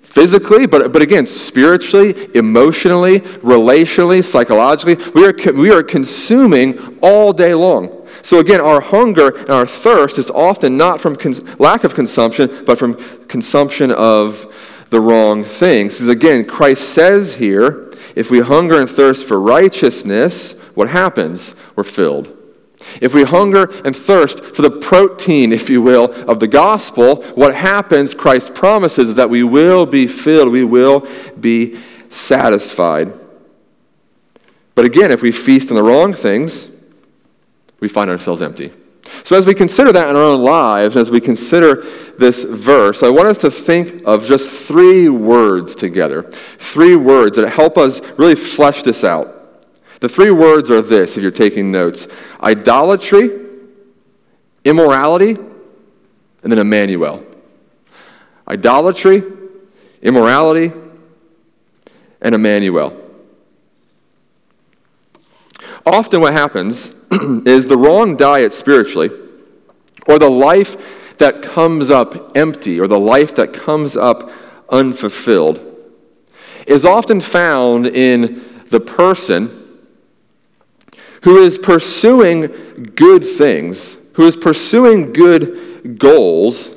physically, 0.00 0.66
but, 0.66 0.92
but 0.92 1.02
again, 1.02 1.26
spiritually, 1.26 2.30
emotionally, 2.34 3.20
relationally, 3.20 4.24
psychologically. 4.24 4.96
We 5.14 5.26
are, 5.26 5.52
we 5.52 5.70
are 5.70 5.82
consuming 5.82 6.98
all 7.02 7.34
day 7.34 7.52
long. 7.52 8.08
So 8.22 8.38
again, 8.38 8.60
our 8.60 8.80
hunger 8.80 9.36
and 9.36 9.50
our 9.50 9.66
thirst 9.66 10.16
is 10.18 10.30
often 10.30 10.76
not 10.76 11.00
from 11.00 11.16
cons- 11.16 11.60
lack 11.60 11.84
of 11.84 11.94
consumption, 11.94 12.64
but 12.64 12.78
from 12.78 12.94
consumption 13.28 13.90
of 13.90 14.52
the 14.90 15.00
wrong 15.00 15.44
things. 15.44 15.96
Because 15.96 16.08
again, 16.08 16.46
Christ 16.46 16.88
says 16.88 17.34
here, 17.34 17.92
if 18.14 18.30
we 18.30 18.40
hunger 18.40 18.80
and 18.80 18.88
thirst 18.88 19.26
for 19.26 19.38
righteousness, 19.38 20.58
what 20.74 20.88
happens? 20.88 21.54
We're 21.74 21.84
filled. 21.84 22.35
If 23.00 23.14
we 23.14 23.24
hunger 23.24 23.64
and 23.84 23.94
thirst 23.94 24.42
for 24.42 24.62
the 24.62 24.70
protein, 24.70 25.52
if 25.52 25.68
you 25.68 25.82
will, 25.82 26.12
of 26.28 26.40
the 26.40 26.48
gospel, 26.48 27.22
what 27.34 27.54
happens, 27.54 28.14
Christ 28.14 28.54
promises, 28.54 29.10
is 29.10 29.14
that 29.16 29.30
we 29.30 29.42
will 29.42 29.86
be 29.86 30.06
filled, 30.06 30.50
we 30.50 30.64
will 30.64 31.06
be 31.38 31.76
satisfied. 32.08 33.12
But 34.74 34.84
again, 34.84 35.10
if 35.10 35.22
we 35.22 35.32
feast 35.32 35.70
on 35.70 35.76
the 35.76 35.82
wrong 35.82 36.12
things, 36.12 36.70
we 37.80 37.88
find 37.88 38.10
ourselves 38.10 38.42
empty. 38.42 38.72
So, 39.24 39.36
as 39.36 39.46
we 39.46 39.54
consider 39.54 39.92
that 39.92 40.08
in 40.08 40.16
our 40.16 40.22
own 40.22 40.42
lives, 40.42 40.96
as 40.96 41.10
we 41.10 41.20
consider 41.20 41.84
this 42.18 42.42
verse, 42.44 43.02
I 43.02 43.08
want 43.08 43.28
us 43.28 43.38
to 43.38 43.50
think 43.50 44.02
of 44.04 44.26
just 44.26 44.50
three 44.50 45.08
words 45.08 45.74
together. 45.74 46.22
Three 46.22 46.96
words 46.96 47.36
that 47.36 47.48
help 47.50 47.78
us 47.78 48.00
really 48.18 48.34
flesh 48.34 48.82
this 48.82 49.04
out. 49.04 49.35
The 50.00 50.08
three 50.08 50.30
words 50.30 50.70
are 50.70 50.82
this, 50.82 51.16
if 51.16 51.22
you're 51.22 51.32
taking 51.32 51.72
notes 51.72 52.06
idolatry, 52.42 53.30
immorality, 54.64 55.36
and 56.42 56.52
then 56.52 56.58
Emmanuel. 56.58 57.24
Idolatry, 58.48 59.22
immorality, 60.02 60.72
and 62.20 62.34
Emmanuel. 62.34 63.02
Often, 65.84 66.20
what 66.20 66.32
happens 66.32 66.94
is 67.46 67.66
the 67.66 67.76
wrong 67.76 68.16
diet 68.16 68.52
spiritually, 68.52 69.10
or 70.06 70.18
the 70.18 70.30
life 70.30 71.16
that 71.18 71.42
comes 71.42 71.90
up 71.90 72.36
empty, 72.36 72.78
or 72.78 72.86
the 72.86 72.98
life 72.98 73.34
that 73.36 73.52
comes 73.52 73.96
up 73.96 74.30
unfulfilled, 74.68 75.62
is 76.66 76.84
often 76.84 77.20
found 77.20 77.86
in 77.86 78.42
the 78.70 78.80
person 78.80 79.65
who 81.26 81.38
is 81.38 81.58
pursuing 81.58 82.92
good 82.94 83.24
things, 83.24 83.96
who 84.12 84.28
is 84.28 84.36
pursuing 84.36 85.12
good 85.12 85.98
goals. 85.98 86.72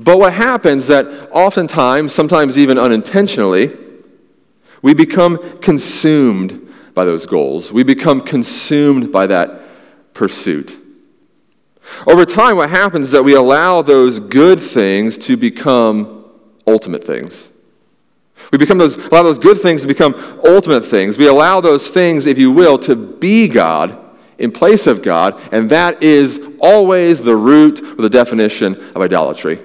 But 0.00 0.18
what 0.18 0.32
happens 0.32 0.88
that 0.88 1.06
oftentimes, 1.30 2.12
sometimes 2.12 2.58
even 2.58 2.78
unintentionally, 2.78 3.70
we 4.82 4.92
become 4.92 5.60
consumed 5.60 6.68
by 6.94 7.04
those 7.04 7.26
goals. 7.26 7.70
We 7.70 7.84
become 7.84 8.22
consumed 8.22 9.12
by 9.12 9.28
that 9.28 9.60
pursuit. 10.14 10.76
Over 12.08 12.26
time, 12.26 12.56
what 12.56 12.70
happens 12.70 13.06
is 13.06 13.12
that 13.12 13.22
we 13.22 13.34
allow 13.34 13.82
those 13.82 14.18
good 14.18 14.58
things 14.58 15.16
to 15.18 15.36
become 15.36 16.24
ultimate 16.66 17.04
things. 17.04 17.49
We 18.52 18.58
become 18.58 18.78
those, 18.78 18.96
allow 18.96 19.22
those 19.22 19.38
good 19.38 19.58
things 19.58 19.82
to 19.82 19.88
become 19.88 20.14
ultimate 20.44 20.84
things. 20.84 21.18
We 21.18 21.28
allow 21.28 21.60
those 21.60 21.88
things, 21.88 22.26
if 22.26 22.38
you 22.38 22.50
will, 22.50 22.78
to 22.78 22.96
be 22.96 23.48
God 23.48 23.96
in 24.38 24.50
place 24.50 24.86
of 24.86 25.02
God, 25.02 25.40
and 25.52 25.70
that 25.70 26.02
is 26.02 26.40
always 26.60 27.22
the 27.22 27.36
root 27.36 27.80
or 27.80 28.02
the 28.02 28.10
definition 28.10 28.74
of 28.94 29.02
idolatry. 29.02 29.60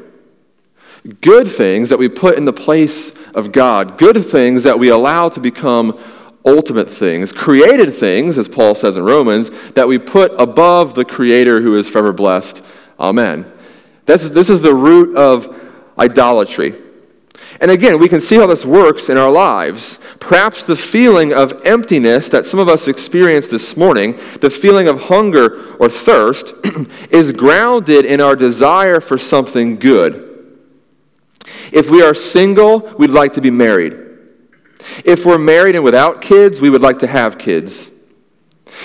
Good 1.22 1.48
things 1.48 1.90
that 1.90 1.98
we 1.98 2.10
put 2.10 2.38
in 2.38 2.46
the 2.46 2.54
place 2.54 3.16
of 3.34 3.52
God, 3.52 3.98
good 3.98 4.24
things 4.26 4.64
that 4.64 4.78
we 4.78 4.90
allow 4.90 5.30
to 5.30 5.40
become 5.40 5.98
ultimate 6.46 6.90
things, 6.90 7.32
created 7.32 7.94
things, 7.94 8.38
as 8.38 8.50
Paul 8.50 8.76
says 8.76 8.98
in 8.98 9.04
Romans, 9.04 9.50
that 9.72 9.88
we 9.88 9.98
put 9.98 10.32
above 10.40 10.94
the 10.94 11.06
Creator 11.06 11.62
who 11.62 11.78
is 11.78 11.90
forever 11.90 12.14
blessed. 12.14 12.64
Amen. 13.00 13.52
This 14.06 14.24
is, 14.24 14.32
this 14.32 14.50
is 14.50 14.62
the 14.62 14.74
root 14.74 15.16
of 15.16 15.54
idolatry. 15.98 16.76
And 17.62 17.72
again, 17.72 18.00
we 18.00 18.10
can 18.10 18.20
see 18.20 18.36
how 18.36 18.48
this 18.48 18.66
works 18.66 19.10
in 19.10 19.18
our 19.18 19.32
lives. 19.32 19.98
Perhaps 20.20 20.64
the 20.64 20.76
feeling 20.76 21.34
of 21.34 21.62
emptiness 21.66 22.28
that 22.30 22.46
some 22.46 22.60
of 22.60 22.68
us 22.68 22.88
experienced 22.88 23.52
this 23.52 23.78
morning, 23.78 24.20
the 24.42 24.50
feeling 24.50 24.88
of 24.88 25.04
hunger 25.04 25.76
or 25.78 25.90
thirst, 25.90 26.54
is 27.10 27.32
grounded 27.32 28.06
in 28.06 28.20
our 28.20 28.36
desire 28.36 29.00
for 29.00 29.18
something 29.18 29.78
good. 29.78 30.26
If 31.72 31.90
we 31.90 32.02
are 32.02 32.14
single, 32.14 32.80
we'd 32.98 33.10
like 33.10 33.34
to 33.34 33.42
be 33.42 33.52
married. 33.52 33.94
If 35.04 35.26
we're 35.26 35.38
married 35.38 35.76
and 35.76 35.84
without 35.84 36.22
kids, 36.22 36.60
we 36.60 36.70
would 36.70 36.82
like 36.82 37.00
to 37.00 37.08
have 37.08 37.38
kids. 37.38 37.92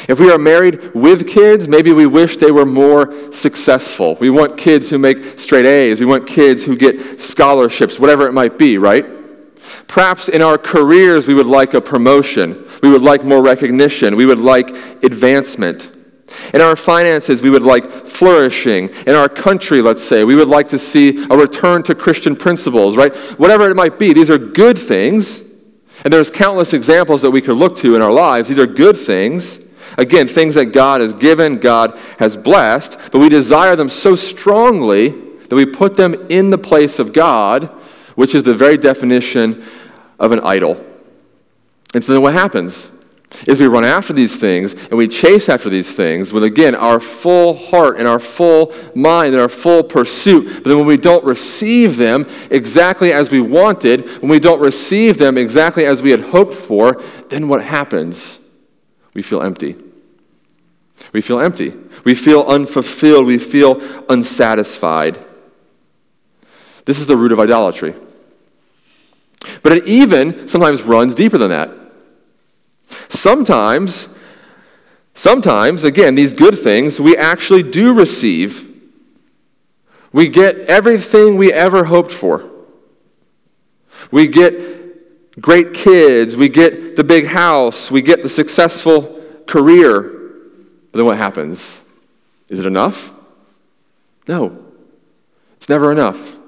If 0.08 0.20
we 0.20 0.30
are 0.30 0.38
married 0.38 0.94
with 0.94 1.28
kids, 1.28 1.68
maybe 1.68 1.92
we 1.92 2.06
wish 2.06 2.36
they 2.36 2.50
were 2.50 2.66
more 2.66 3.32
successful. 3.32 4.16
We 4.20 4.30
want 4.30 4.56
kids 4.56 4.88
who 4.90 4.98
make 4.98 5.38
straight 5.38 5.66
A's. 5.66 6.00
We 6.00 6.06
want 6.06 6.26
kids 6.26 6.64
who 6.64 6.76
get 6.76 7.20
scholarships, 7.20 7.98
whatever 7.98 8.26
it 8.26 8.32
might 8.32 8.58
be, 8.58 8.78
right? 8.78 9.06
Perhaps 9.86 10.28
in 10.28 10.42
our 10.42 10.58
careers, 10.58 11.26
we 11.26 11.34
would 11.34 11.46
like 11.46 11.74
a 11.74 11.80
promotion. 11.80 12.66
We 12.82 12.90
would 12.90 13.02
like 13.02 13.24
more 13.24 13.42
recognition. 13.42 14.16
We 14.16 14.26
would 14.26 14.38
like 14.38 14.70
advancement. 15.02 15.90
In 16.54 16.60
our 16.60 16.76
finances, 16.76 17.42
we 17.42 17.50
would 17.50 17.62
like 17.62 18.06
flourishing. 18.06 18.88
In 19.06 19.14
our 19.14 19.28
country, 19.28 19.82
let's 19.82 20.02
say, 20.02 20.24
we 20.24 20.36
would 20.36 20.48
like 20.48 20.68
to 20.68 20.78
see 20.78 21.24
a 21.28 21.36
return 21.36 21.82
to 21.84 21.94
Christian 21.94 22.36
principles, 22.36 22.96
right? 22.96 23.14
Whatever 23.38 23.68
it 23.68 23.74
might 23.74 23.98
be, 23.98 24.12
these 24.12 24.30
are 24.30 24.38
good 24.38 24.78
things. 24.78 25.42
And 26.04 26.12
there's 26.12 26.30
countless 26.30 26.72
examples 26.72 27.22
that 27.22 27.30
we 27.30 27.42
could 27.42 27.56
look 27.56 27.76
to 27.78 27.94
in 27.94 28.02
our 28.02 28.12
lives. 28.12 28.48
These 28.48 28.58
are 28.58 28.66
good 28.66 28.96
things. 28.96 29.58
Again, 30.00 30.26
things 30.26 30.54
that 30.54 30.66
God 30.66 31.02
has 31.02 31.12
given, 31.12 31.58
God 31.58 31.98
has 32.18 32.34
blessed, 32.34 32.98
but 33.12 33.18
we 33.18 33.28
desire 33.28 33.76
them 33.76 33.90
so 33.90 34.16
strongly 34.16 35.10
that 35.10 35.54
we 35.54 35.66
put 35.66 35.96
them 35.96 36.14
in 36.30 36.48
the 36.48 36.56
place 36.56 36.98
of 36.98 37.12
God, 37.12 37.66
which 38.14 38.34
is 38.34 38.42
the 38.42 38.54
very 38.54 38.78
definition 38.78 39.62
of 40.18 40.32
an 40.32 40.40
idol. 40.40 40.82
And 41.92 42.02
so 42.02 42.14
then 42.14 42.22
what 42.22 42.32
happens? 42.32 42.92
is 43.46 43.60
we 43.60 43.66
run 43.66 43.84
after 43.84 44.12
these 44.12 44.36
things 44.36 44.74
and 44.74 44.92
we 44.94 45.06
chase 45.06 45.48
after 45.48 45.68
these 45.68 45.94
things 45.94 46.32
with, 46.32 46.42
again, 46.42 46.74
our 46.74 46.98
full 46.98 47.54
heart 47.54 47.96
and 47.98 48.08
our 48.08 48.18
full 48.18 48.74
mind 48.94 49.34
and 49.34 49.40
our 49.40 49.48
full 49.48 49.84
pursuit. 49.84 50.52
But 50.62 50.64
then 50.64 50.78
when 50.78 50.86
we 50.86 50.96
don't 50.96 51.24
receive 51.24 51.96
them 51.96 52.26
exactly 52.50 53.12
as 53.12 53.30
we 53.30 53.40
wanted, 53.40 54.08
when 54.20 54.30
we 54.30 54.40
don't 54.40 54.60
receive 54.60 55.18
them 55.18 55.38
exactly 55.38 55.86
as 55.86 56.02
we 56.02 56.10
had 56.10 56.20
hoped 56.20 56.54
for, 56.54 57.00
then 57.28 57.46
what 57.46 57.62
happens? 57.62 58.40
We 59.14 59.22
feel 59.22 59.42
empty. 59.42 59.76
We 61.12 61.20
feel 61.20 61.40
empty. 61.40 61.74
We 62.04 62.14
feel 62.14 62.42
unfulfilled. 62.42 63.26
We 63.26 63.38
feel 63.38 63.80
unsatisfied. 64.08 65.18
This 66.84 66.98
is 66.98 67.06
the 67.06 67.16
root 67.16 67.32
of 67.32 67.40
idolatry. 67.40 67.94
But 69.62 69.72
it 69.72 69.86
even 69.86 70.48
sometimes 70.48 70.82
runs 70.82 71.14
deeper 71.14 71.38
than 71.38 71.50
that. 71.50 71.70
Sometimes, 73.08 74.08
sometimes, 75.14 75.84
again, 75.84 76.14
these 76.14 76.32
good 76.32 76.58
things 76.58 77.00
we 77.00 77.16
actually 77.16 77.62
do 77.62 77.92
receive. 77.92 78.68
We 80.12 80.28
get 80.28 80.56
everything 80.60 81.36
we 81.36 81.52
ever 81.52 81.84
hoped 81.84 82.12
for. 82.12 82.48
We 84.10 84.26
get 84.26 85.40
great 85.40 85.72
kids, 85.72 86.36
we 86.36 86.48
get 86.48 86.96
the 86.96 87.04
big 87.04 87.26
house, 87.26 87.90
we 87.90 88.02
get 88.02 88.22
the 88.22 88.28
successful 88.28 89.24
career. 89.46 90.19
But 90.90 90.98
then 90.98 91.06
what 91.06 91.16
happens? 91.16 91.82
Is 92.48 92.58
it 92.58 92.66
enough? 92.66 93.12
No. 94.26 94.64
It's 95.56 95.68
never 95.68 95.92
enough. 95.92 96.38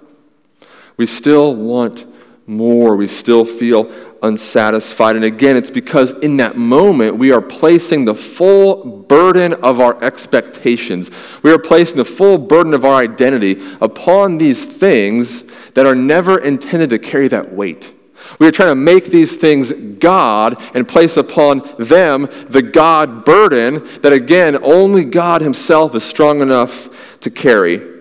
We 0.96 1.06
still 1.06 1.54
want 1.54 2.06
more. 2.46 2.96
We 2.96 3.06
still 3.06 3.44
feel 3.44 3.90
unsatisfied. 4.22 5.16
And 5.16 5.24
again, 5.24 5.56
it's 5.56 5.70
because 5.70 6.12
in 6.12 6.36
that 6.38 6.56
moment 6.56 7.16
we 7.16 7.32
are 7.32 7.40
placing 7.40 8.04
the 8.04 8.14
full 8.14 8.84
burden 8.84 9.54
of 9.54 9.80
our 9.80 10.02
expectations. 10.02 11.10
We 11.42 11.52
are 11.52 11.58
placing 11.58 11.96
the 11.96 12.04
full 12.04 12.38
burden 12.38 12.74
of 12.74 12.84
our 12.84 13.02
identity 13.02 13.62
upon 13.80 14.38
these 14.38 14.64
things 14.64 15.42
that 15.72 15.86
are 15.86 15.94
never 15.94 16.38
intended 16.38 16.90
to 16.90 16.98
carry 16.98 17.28
that 17.28 17.52
weight. 17.52 17.92
We 18.38 18.46
are 18.46 18.52
trying 18.52 18.70
to 18.70 18.74
make 18.74 19.06
these 19.06 19.36
things 19.36 19.72
God 19.72 20.60
and 20.74 20.88
place 20.88 21.16
upon 21.16 21.62
them 21.78 22.28
the 22.48 22.62
God 22.62 23.24
burden 23.24 23.84
that, 24.02 24.12
again, 24.12 24.62
only 24.62 25.04
God 25.04 25.42
Himself 25.42 25.94
is 25.94 26.04
strong 26.04 26.40
enough 26.40 27.20
to 27.20 27.30
carry. 27.30 27.92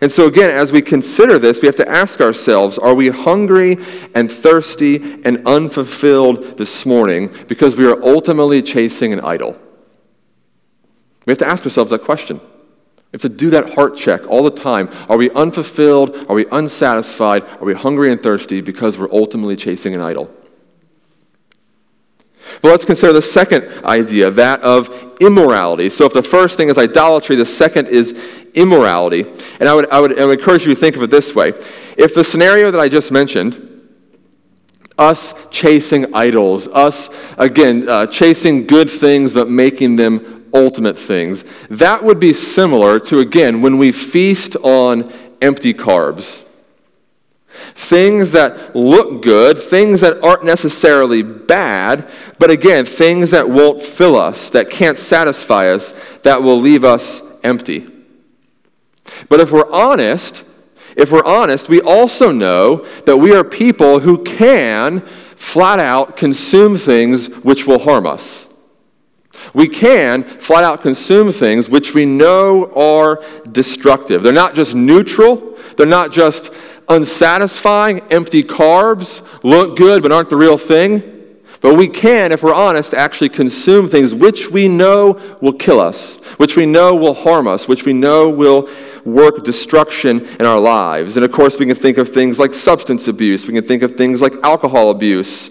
And 0.00 0.12
so, 0.12 0.26
again, 0.26 0.50
as 0.50 0.70
we 0.70 0.82
consider 0.82 1.38
this, 1.38 1.60
we 1.60 1.66
have 1.66 1.76
to 1.76 1.88
ask 1.88 2.20
ourselves 2.20 2.78
are 2.78 2.94
we 2.94 3.08
hungry 3.08 3.78
and 4.14 4.30
thirsty 4.30 4.96
and 5.24 5.46
unfulfilled 5.46 6.58
this 6.58 6.86
morning 6.86 7.32
because 7.48 7.76
we 7.76 7.86
are 7.86 8.00
ultimately 8.02 8.62
chasing 8.62 9.12
an 9.12 9.20
idol? 9.20 9.56
We 11.26 11.32
have 11.32 11.38
to 11.38 11.46
ask 11.46 11.64
ourselves 11.64 11.90
that 11.90 12.02
question. 12.02 12.40
We 13.12 13.16
have 13.16 13.22
to 13.22 13.28
do 13.30 13.48
that 13.50 13.70
heart 13.70 13.96
check 13.96 14.26
all 14.28 14.42
the 14.42 14.50
time. 14.50 14.90
Are 15.08 15.16
we 15.16 15.30
unfulfilled? 15.30 16.26
Are 16.28 16.34
we 16.34 16.46
unsatisfied? 16.52 17.42
Are 17.42 17.64
we 17.64 17.72
hungry 17.72 18.12
and 18.12 18.22
thirsty 18.22 18.60
because 18.60 18.98
we're 18.98 19.12
ultimately 19.12 19.56
chasing 19.56 19.94
an 19.94 20.02
idol? 20.02 20.30
But 22.60 22.68
let's 22.68 22.84
consider 22.84 23.12
the 23.12 23.22
second 23.22 23.84
idea, 23.84 24.30
that 24.30 24.60
of 24.60 25.16
immorality. 25.20 25.90
So 25.90 26.04
if 26.04 26.12
the 26.12 26.22
first 26.22 26.56
thing 26.56 26.68
is 26.68 26.76
idolatry, 26.76 27.36
the 27.36 27.46
second 27.46 27.88
is 27.88 28.12
immorality. 28.54 29.22
And 29.60 29.68
I 29.68 29.74
would, 29.74 29.90
I 29.90 30.00
would, 30.00 30.18
I 30.18 30.24
would 30.26 30.38
encourage 30.38 30.66
you 30.66 30.74
to 30.74 30.80
think 30.80 30.96
of 30.96 31.02
it 31.02 31.10
this 31.10 31.34
way. 31.34 31.48
If 31.96 32.14
the 32.14 32.24
scenario 32.24 32.70
that 32.70 32.80
I 32.80 32.88
just 32.88 33.10
mentioned, 33.10 33.64
us 34.98 35.34
chasing 35.50 36.12
idols, 36.14 36.66
us, 36.68 37.08
again, 37.38 37.88
uh, 37.88 38.06
chasing 38.06 38.66
good 38.66 38.90
things 38.90 39.32
but 39.32 39.48
making 39.48 39.96
them 39.96 40.37
ultimate 40.54 40.98
things. 40.98 41.44
That 41.68 42.04
would 42.04 42.20
be 42.20 42.32
similar 42.32 42.98
to, 43.00 43.18
again, 43.18 43.62
when 43.62 43.78
we 43.78 43.92
feast 43.92 44.56
on 44.62 45.12
empty 45.40 45.74
carbs. 45.74 46.44
Things 47.74 48.32
that 48.32 48.76
look 48.76 49.22
good, 49.22 49.58
things 49.58 50.00
that 50.00 50.22
aren't 50.22 50.44
necessarily 50.44 51.22
bad, 51.22 52.08
but 52.38 52.50
again, 52.50 52.84
things 52.84 53.30
that 53.32 53.48
won't 53.48 53.82
fill 53.82 54.16
us, 54.16 54.50
that 54.50 54.70
can't 54.70 54.98
satisfy 54.98 55.70
us, 55.70 55.92
that 56.22 56.42
will 56.42 56.60
leave 56.60 56.84
us 56.84 57.22
empty. 57.42 57.88
But 59.28 59.40
if 59.40 59.50
we're 59.50 59.70
honest, 59.72 60.44
if 60.96 61.10
we're 61.12 61.24
honest, 61.24 61.68
we 61.68 61.80
also 61.80 62.30
know 62.30 62.84
that 63.06 63.16
we 63.16 63.34
are 63.34 63.44
people 63.44 64.00
who 64.00 64.22
can 64.24 65.00
flat 65.00 65.78
out 65.78 66.16
consume 66.16 66.76
things 66.76 67.26
which 67.26 67.66
will 67.66 67.78
harm 67.78 68.06
us. 68.06 68.47
We 69.54 69.68
can 69.68 70.22
flat 70.22 70.64
out 70.64 70.82
consume 70.82 71.32
things 71.32 71.68
which 71.68 71.94
we 71.94 72.04
know 72.04 72.72
are 72.74 73.22
destructive. 73.50 74.22
They're 74.22 74.32
not 74.32 74.54
just 74.54 74.74
neutral, 74.74 75.56
they're 75.76 75.86
not 75.86 76.12
just 76.12 76.52
unsatisfying, 76.88 78.00
empty 78.10 78.42
carbs, 78.42 79.26
look 79.42 79.76
good 79.76 80.02
but 80.02 80.12
aren't 80.12 80.30
the 80.30 80.36
real 80.36 80.58
thing. 80.58 81.14
But 81.60 81.74
we 81.74 81.88
can, 81.88 82.30
if 82.30 82.42
we're 82.42 82.54
honest, 82.54 82.94
actually 82.94 83.30
consume 83.30 83.88
things 83.88 84.14
which 84.14 84.48
we 84.48 84.68
know 84.68 85.20
will 85.40 85.52
kill 85.52 85.80
us, 85.80 86.16
which 86.36 86.56
we 86.56 86.66
know 86.66 86.94
will 86.94 87.14
harm 87.14 87.48
us, 87.48 87.66
which 87.66 87.84
we 87.84 87.92
know 87.92 88.30
will 88.30 88.68
work 89.04 89.42
destruction 89.42 90.24
in 90.38 90.46
our 90.46 90.60
lives. 90.60 91.16
And 91.16 91.24
of 91.24 91.32
course, 91.32 91.58
we 91.58 91.66
can 91.66 91.74
think 91.74 91.98
of 91.98 92.08
things 92.10 92.38
like 92.38 92.54
substance 92.54 93.08
abuse, 93.08 93.46
we 93.46 93.54
can 93.54 93.64
think 93.64 93.82
of 93.82 93.96
things 93.96 94.22
like 94.22 94.34
alcohol 94.44 94.90
abuse, 94.90 95.50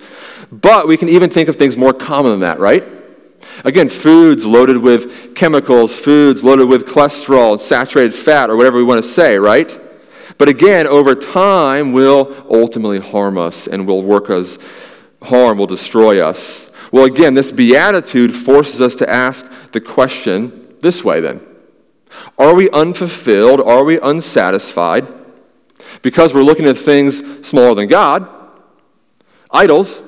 but 0.49 0.87
we 0.87 0.95
can 0.95 1.09
even 1.09 1.29
think 1.29 1.49
of 1.49 1.57
things 1.57 1.75
more 1.75 1.93
common 1.93 2.31
than 2.31 2.39
that, 2.41 2.59
right? 2.59 2.83
Again, 3.63 3.89
foods 3.89 4.45
loaded 4.45 4.77
with 4.77 5.35
chemicals, 5.35 5.97
foods 5.97 6.43
loaded 6.43 6.67
with 6.67 6.85
cholesterol 6.85 7.51
and 7.51 7.61
saturated 7.61 8.13
fat, 8.13 8.49
or 8.49 8.55
whatever 8.55 8.77
we 8.77 8.83
want 8.83 9.03
to 9.03 9.09
say, 9.09 9.37
right? 9.37 9.79
But 10.37 10.49
again, 10.49 10.87
over 10.87 11.15
time, 11.15 11.93
will 11.93 12.45
ultimately 12.49 12.99
harm 12.99 13.37
us 13.37 13.67
and 13.67 13.87
will 13.87 14.03
work 14.03 14.29
us 14.29 14.57
harm, 15.23 15.57
will 15.57 15.67
destroy 15.67 16.23
us. 16.23 16.69
Well, 16.91 17.05
again, 17.05 17.33
this 17.33 17.51
beatitude 17.51 18.33
forces 18.33 18.81
us 18.81 18.95
to 18.95 19.09
ask 19.09 19.51
the 19.71 19.81
question 19.81 20.75
this 20.81 21.03
way 21.03 21.19
then 21.21 21.45
Are 22.37 22.53
we 22.53 22.69
unfulfilled? 22.69 23.61
Are 23.61 23.83
we 23.83 23.99
unsatisfied? 23.99 25.07
Because 26.01 26.33
we're 26.33 26.43
looking 26.43 26.65
at 26.65 26.77
things 26.77 27.47
smaller 27.47 27.73
than 27.75 27.87
God, 27.87 28.27
idols, 29.51 30.01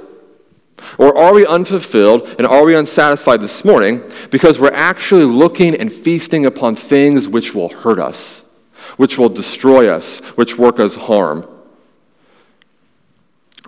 or 0.98 1.18
are 1.18 1.34
we 1.34 1.46
unfulfilled 1.46 2.36
and 2.38 2.48
are 2.48 2.64
we 2.64 2.76
unsatisfied 2.76 3.42
this 3.42 3.64
morning 3.64 4.04
because 4.30 4.60
we're 4.60 4.74
actually 4.74 5.26
looking 5.26 5.76
and 5.76 5.92
feasting 5.92 6.46
upon 6.46 6.76
things 6.76 7.28
which 7.28 7.54
will 7.54 7.70
hurt 7.70 8.00
us, 8.00 8.44
which 8.98 9.18
will 9.18 9.30
destroy 9.30 9.90
us, 9.90 10.20
which 10.38 10.58
work 10.58 10.80
us 10.80 10.96
harm? 10.96 11.48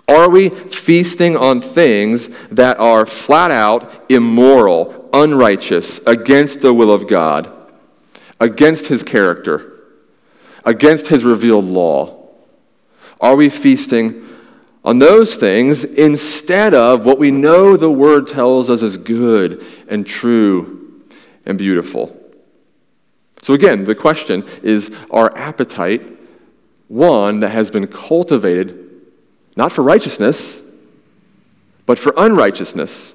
Are 0.08 0.28
we 0.28 0.48
feasting 0.50 1.36
on 1.36 1.60
things 1.60 2.28
that 2.48 2.78
are 2.78 3.06
flat 3.06 3.50
out 3.50 4.10
immoral, 4.10 5.08
unrighteous, 5.12 6.04
against 6.06 6.60
the 6.60 6.74
will 6.74 6.92
of 6.92 7.06
God, 7.06 7.50
against 8.40 8.88
His 8.88 9.02
character, 9.02 9.80
against 10.64 11.08
His 11.08 11.24
revealed 11.24 11.64
law? 11.64 12.28
Are 13.20 13.36
we 13.36 13.48
feasting 13.48 14.28
on 14.84 14.98
those 14.98 15.36
things 15.36 15.84
instead 15.84 16.74
of 16.74 17.06
what 17.06 17.18
we 17.18 17.30
know 17.30 17.76
the 17.76 17.90
Word 17.90 18.26
tells 18.26 18.68
us 18.68 18.82
is 18.82 18.96
good 18.96 19.64
and 19.88 20.06
true 20.06 21.02
and 21.46 21.56
beautiful. 21.56 22.18
So, 23.42 23.54
again, 23.54 23.84
the 23.84 23.94
question 23.94 24.44
is 24.62 24.94
our 25.10 25.36
appetite 25.36 26.18
one 26.88 27.40
that 27.40 27.50
has 27.50 27.70
been 27.70 27.86
cultivated 27.86 28.78
not 29.56 29.72
for 29.72 29.82
righteousness, 29.82 30.62
but 31.86 31.98
for 31.98 32.12
unrighteousness? 32.16 33.14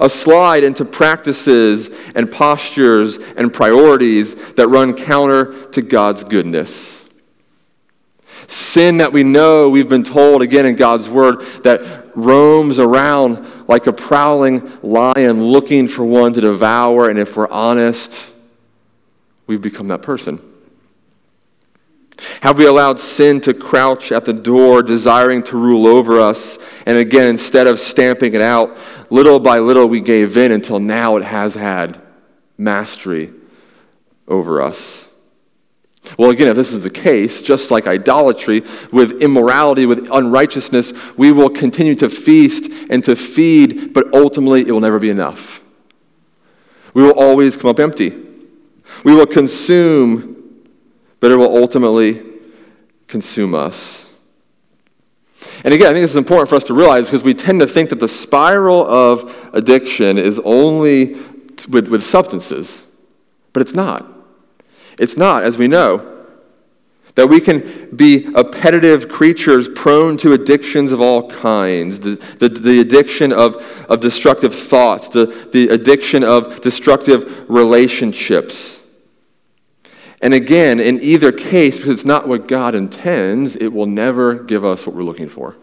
A 0.00 0.08
slide 0.08 0.64
into 0.64 0.84
practices 0.84 1.90
and 2.14 2.30
postures 2.30 3.18
and 3.36 3.52
priorities 3.52 4.34
that 4.54 4.68
run 4.68 4.94
counter 4.94 5.68
to 5.70 5.82
God's 5.82 6.24
goodness 6.24 6.97
Sin 8.46 8.98
that 8.98 9.12
we 9.12 9.22
know, 9.24 9.68
we've 9.68 9.88
been 9.88 10.04
told 10.04 10.42
again 10.42 10.66
in 10.66 10.76
God's 10.76 11.08
word, 11.08 11.42
that 11.64 12.16
roams 12.16 12.78
around 12.78 13.44
like 13.68 13.86
a 13.86 13.92
prowling 13.92 14.70
lion 14.82 15.42
looking 15.44 15.88
for 15.88 16.04
one 16.04 16.32
to 16.34 16.40
devour. 16.40 17.10
And 17.10 17.18
if 17.18 17.36
we're 17.36 17.48
honest, 17.48 18.30
we've 19.46 19.62
become 19.62 19.88
that 19.88 20.02
person. 20.02 20.40
Have 22.40 22.58
we 22.58 22.66
allowed 22.66 22.98
sin 22.98 23.40
to 23.42 23.54
crouch 23.54 24.12
at 24.12 24.24
the 24.24 24.32
door, 24.32 24.82
desiring 24.82 25.42
to 25.44 25.56
rule 25.56 25.86
over 25.86 26.20
us? 26.20 26.58
And 26.86 26.98
again, 26.98 27.28
instead 27.28 27.66
of 27.66 27.78
stamping 27.78 28.34
it 28.34 28.40
out, 28.40 28.76
little 29.10 29.40
by 29.40 29.58
little 29.58 29.86
we 29.86 30.00
gave 30.00 30.36
in 30.36 30.52
until 30.52 30.80
now 30.80 31.16
it 31.16 31.24
has 31.24 31.54
had 31.54 32.00
mastery 32.56 33.32
over 34.26 34.60
us. 34.60 35.07
Well, 36.16 36.30
again, 36.30 36.48
if 36.48 36.56
this 36.56 36.72
is 36.72 36.82
the 36.82 36.90
case, 36.90 37.42
just 37.42 37.70
like 37.70 37.86
idolatry, 37.86 38.62
with 38.92 39.20
immorality, 39.20 39.84
with 39.86 40.08
unrighteousness, 40.10 40.92
we 41.16 41.32
will 41.32 41.50
continue 41.50 41.94
to 41.96 42.08
feast 42.08 42.70
and 42.88 43.02
to 43.04 43.14
feed, 43.14 43.92
but 43.92 44.12
ultimately 44.14 44.62
it 44.62 44.72
will 44.72 44.80
never 44.80 44.98
be 44.98 45.10
enough. 45.10 45.60
We 46.94 47.02
will 47.02 47.18
always 47.18 47.56
come 47.56 47.70
up 47.70 47.78
empty. 47.78 48.10
We 49.04 49.14
will 49.14 49.26
consume, 49.26 50.64
but 51.20 51.30
it 51.30 51.36
will 51.36 51.54
ultimately 51.54 52.22
consume 53.06 53.54
us. 53.54 54.12
And 55.64 55.74
again, 55.74 55.90
I 55.90 55.92
think 55.92 56.04
this 56.04 56.12
is 56.12 56.16
important 56.16 56.48
for 56.48 56.54
us 56.54 56.64
to 56.64 56.74
realize 56.74 57.06
because 57.06 57.22
we 57.22 57.34
tend 57.34 57.60
to 57.60 57.66
think 57.66 57.90
that 57.90 58.00
the 58.00 58.08
spiral 58.08 58.86
of 58.86 59.50
addiction 59.52 60.18
is 60.18 60.40
only 60.44 61.16
with, 61.68 61.88
with 61.88 62.02
substances, 62.04 62.86
but 63.52 63.60
it's 63.60 63.74
not. 63.74 64.17
It's 64.98 65.16
not, 65.16 65.42
as 65.42 65.58
we 65.58 65.68
know. 65.68 66.14
That 67.14 67.26
we 67.26 67.40
can 67.40 67.96
be 67.96 68.28
appetitive 68.36 69.08
creatures 69.08 69.68
prone 69.68 70.16
to 70.18 70.32
addictions 70.34 70.92
of 70.92 71.00
all 71.00 71.28
kinds 71.28 71.98
the, 71.98 72.10
the, 72.38 72.48
the 72.48 72.80
addiction 72.80 73.32
of, 73.32 73.56
of 73.88 73.98
destructive 74.00 74.54
thoughts, 74.54 75.08
the, 75.08 75.26
the 75.52 75.68
addiction 75.68 76.22
of 76.22 76.60
destructive 76.60 77.50
relationships. 77.50 78.80
And 80.20 80.34
again, 80.34 80.80
in 80.80 81.00
either 81.00 81.32
case, 81.32 81.78
because 81.78 81.90
it's 81.90 82.04
not 82.04 82.28
what 82.28 82.46
God 82.48 82.74
intends, 82.74 83.56
it 83.56 83.68
will 83.68 83.86
never 83.86 84.34
give 84.34 84.64
us 84.64 84.86
what 84.86 84.94
we're 84.94 85.02
looking 85.02 85.28
for. 85.28 85.56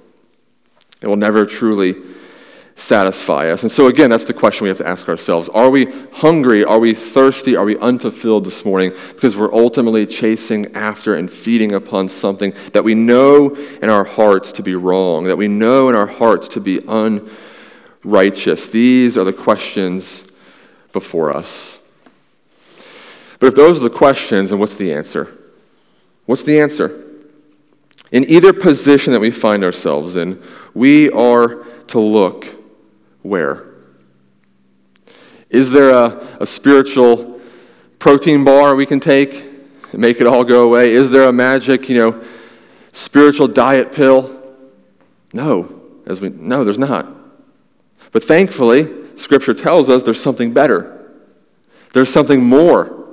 It 1.02 1.08
will 1.08 1.18
never 1.18 1.46
truly 1.46 1.96
satisfy 2.76 3.50
us. 3.50 3.64
And 3.64 3.72
so, 3.72 3.88
again, 3.88 4.10
that's 4.10 4.26
the 4.26 4.34
question 4.34 4.66
we 4.66 4.70
have 4.70 4.80
to 4.80 4.88
ask 4.88 5.08
ourselves. 5.08 5.48
Are 5.50 5.70
we 5.70 5.86
hungry? 6.12 6.66
Are 6.66 6.78
we 6.78 6.94
thirsty? 6.94 7.56
Are 7.56 7.64
we 7.64 7.78
unfulfilled 7.78 8.46
this 8.46 8.66
morning? 8.66 8.92
Because 9.14 9.38
we're 9.38 9.54
ultimately 9.54 10.06
chasing 10.06 10.76
after 10.76 11.16
and 11.16 11.32
feeding 11.32 11.74
upon 11.74 12.10
something 12.10 12.54
that 12.74 12.84
we 12.84 12.94
know 12.94 13.56
in 13.82 13.90
our 13.90 14.04
hearts 14.04 14.52
to 14.54 14.64
be 14.64 14.76
wrong, 14.76 15.24
that 15.26 15.38
we 15.38 15.48
know 15.48 15.88
in 15.88 15.96
our 15.96 16.06
hearts 16.06 16.50
to 16.50 16.60
be 16.60 16.82
unrighteous. 16.86 18.68
These 18.68 19.18
are 19.18 19.24
the 19.24 19.34
questions 19.34 20.30
before 20.92 21.36
us. 21.36 21.80
But 23.40 23.48
if 23.48 23.56
those 23.56 23.80
are 23.80 23.84
the 23.84 23.90
questions, 23.90 24.50
then 24.50 24.60
what's 24.60 24.76
the 24.76 24.92
answer? 24.92 25.30
What's 26.26 26.44
the 26.44 26.60
answer? 26.60 27.04
In 28.12 28.26
either 28.26 28.52
position 28.52 29.14
that 29.14 29.20
we 29.20 29.32
find 29.32 29.64
ourselves 29.64 30.18
in, 30.18 30.42
we 30.74 31.10
are 31.12 31.64
to 31.88 32.00
look 32.00 32.65
where? 33.26 33.66
Is 35.50 35.72
there 35.72 35.90
a, 35.90 36.38
a 36.40 36.46
spiritual 36.46 37.40
protein 37.98 38.44
bar 38.44 38.76
we 38.76 38.86
can 38.86 39.00
take 39.00 39.44
and 39.92 40.00
make 40.00 40.22
it 40.22 40.28
all 40.28 40.44
go 40.44 40.64
away? 40.64 40.92
Is 40.92 41.12
there 41.12 41.24
a 41.24 41.34
magic, 41.34 41.90
you 41.90 41.98
know, 41.98 42.24
spiritual 42.92 43.48
diet 43.48 43.92
pill? 43.92 44.32
No, 45.34 45.82
as 46.06 46.22
we 46.22 46.30
no, 46.30 46.64
there's 46.64 46.78
not. 46.78 47.08
But 48.12 48.24
thankfully, 48.24 49.18
scripture 49.18 49.54
tells 49.54 49.90
us 49.90 50.04
there's 50.04 50.22
something 50.22 50.54
better. 50.54 50.92
There's 51.94 52.12
something 52.12 52.44
more. 52.44 53.06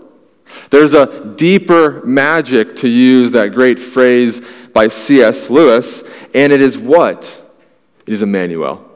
There's 0.70 0.92
a 0.92 1.34
deeper 1.36 2.04
magic 2.04 2.76
to 2.76 2.88
use 2.88 3.32
that 3.32 3.52
great 3.52 3.78
phrase 3.78 4.42
by 4.74 4.88
C.S. 4.88 5.48
Lewis, 5.48 6.02
and 6.34 6.52
it 6.52 6.60
is 6.60 6.76
what? 6.76 7.40
It 8.06 8.12
is 8.12 8.22
Emmanuel. 8.22 8.91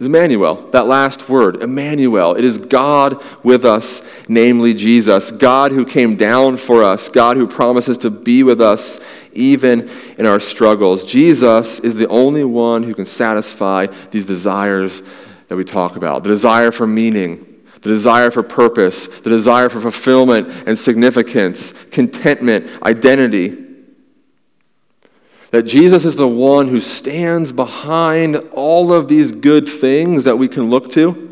Is 0.00 0.06
Emmanuel, 0.06 0.66
that 0.70 0.86
last 0.86 1.28
word, 1.28 1.62
Emmanuel. 1.62 2.34
It 2.34 2.42
is 2.42 2.56
God 2.56 3.22
with 3.42 3.66
us, 3.66 4.00
namely 4.28 4.72
Jesus. 4.72 5.30
God 5.30 5.72
who 5.72 5.84
came 5.84 6.16
down 6.16 6.56
for 6.56 6.82
us, 6.82 7.10
God 7.10 7.36
who 7.36 7.46
promises 7.46 7.98
to 7.98 8.10
be 8.10 8.42
with 8.42 8.62
us 8.62 8.98
even 9.34 9.90
in 10.18 10.24
our 10.24 10.40
struggles. 10.40 11.04
Jesus 11.04 11.80
is 11.80 11.96
the 11.96 12.08
only 12.08 12.44
one 12.44 12.82
who 12.82 12.94
can 12.94 13.04
satisfy 13.04 13.88
these 14.10 14.24
desires 14.24 15.02
that 15.48 15.56
we 15.56 15.64
talk 15.64 15.96
about 15.96 16.22
the 16.22 16.30
desire 16.30 16.72
for 16.72 16.86
meaning, 16.86 17.62
the 17.82 17.90
desire 17.90 18.30
for 18.30 18.42
purpose, 18.42 19.06
the 19.06 19.28
desire 19.28 19.68
for 19.68 19.82
fulfillment 19.82 20.48
and 20.66 20.78
significance, 20.78 21.72
contentment, 21.90 22.82
identity. 22.84 23.66
That 25.50 25.64
Jesus 25.64 26.04
is 26.04 26.16
the 26.16 26.28
one 26.28 26.68
who 26.68 26.80
stands 26.80 27.50
behind 27.50 28.36
all 28.52 28.92
of 28.92 29.08
these 29.08 29.32
good 29.32 29.68
things 29.68 30.24
that 30.24 30.38
we 30.38 30.46
can 30.46 30.70
look 30.70 30.90
to. 30.92 31.26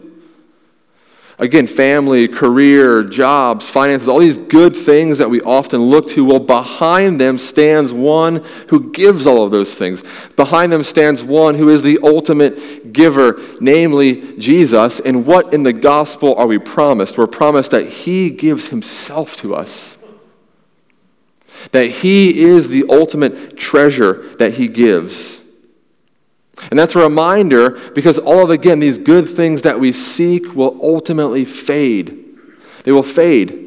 Again, 1.41 1.69
family, 1.69 2.27
career, 2.27 3.05
jobs, 3.05 3.71
finances, 3.71 4.09
all 4.09 4.19
these 4.19 4.39
good 4.39 4.75
things 4.75 5.19
that 5.19 5.31
we 5.31 5.41
often 5.43 5.83
look 5.83 6.09
to. 6.09 6.25
Well, 6.25 6.41
behind 6.41 7.21
them 7.21 7.39
stands 7.39 7.93
one 7.93 8.45
who 8.71 8.91
gives 8.91 9.25
all 9.25 9.45
of 9.45 9.53
those 9.53 9.77
things. 9.77 10.03
Behind 10.35 10.73
them 10.73 10.83
stands 10.83 11.23
one 11.23 11.55
who 11.55 11.69
is 11.69 11.83
the 11.83 12.01
ultimate 12.03 12.93
giver, 12.93 13.41
namely 13.61 14.37
Jesus. 14.37 14.99
And 14.99 15.27
what 15.27 15.55
in 15.55 15.63
the 15.63 15.73
gospel 15.73 16.35
are 16.35 16.49
we 16.49 16.59
promised? 16.59 17.17
We're 17.17 17.29
promised 17.29 17.71
that 17.71 17.87
he 17.87 18.31
gives 18.31 18.69
himself 18.69 19.37
to 19.37 19.55
us 19.55 19.98
that 21.73 21.87
He 21.87 22.41
is 22.41 22.69
the 22.69 22.85
ultimate 22.89 23.57
treasure 23.57 24.35
that 24.37 24.55
He 24.55 24.69
gives. 24.69 25.41
And 26.71 26.79
that's 26.79 26.97
a 26.97 27.01
reminder 27.01 27.71
because 27.95 28.19
all 28.19 28.43
of, 28.43 28.51
again, 28.51 28.81
these 28.81 28.99
good 28.99 29.29
things 29.29 29.63
that 29.63 29.79
we 29.79 29.93
seek 29.93 30.55
will 30.55 30.79
ultimately 30.83 31.45
fade. 31.45 32.25
They 32.85 32.93
will 32.93 33.03
fade. 33.03 33.67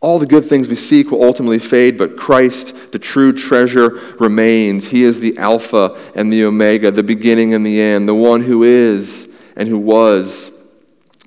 All 0.00 0.18
the 0.18 0.26
good 0.26 0.44
things 0.44 0.68
we 0.68 0.76
seek 0.76 1.10
will 1.10 1.22
ultimately 1.22 1.58
fade, 1.58 1.96
but 1.96 2.16
Christ, 2.16 2.92
the 2.92 2.98
true 2.98 3.32
treasure, 3.32 3.88
remains. 4.20 4.88
He 4.88 5.02
is 5.02 5.20
the 5.20 5.36
Alpha 5.38 5.98
and 6.14 6.30
the 6.30 6.44
Omega, 6.44 6.90
the 6.90 7.02
beginning 7.02 7.54
and 7.54 7.64
the 7.64 7.80
end, 7.80 8.06
the 8.06 8.14
one 8.14 8.42
who 8.42 8.62
is 8.64 9.30
and 9.56 9.66
who 9.66 9.78
was 9.78 10.50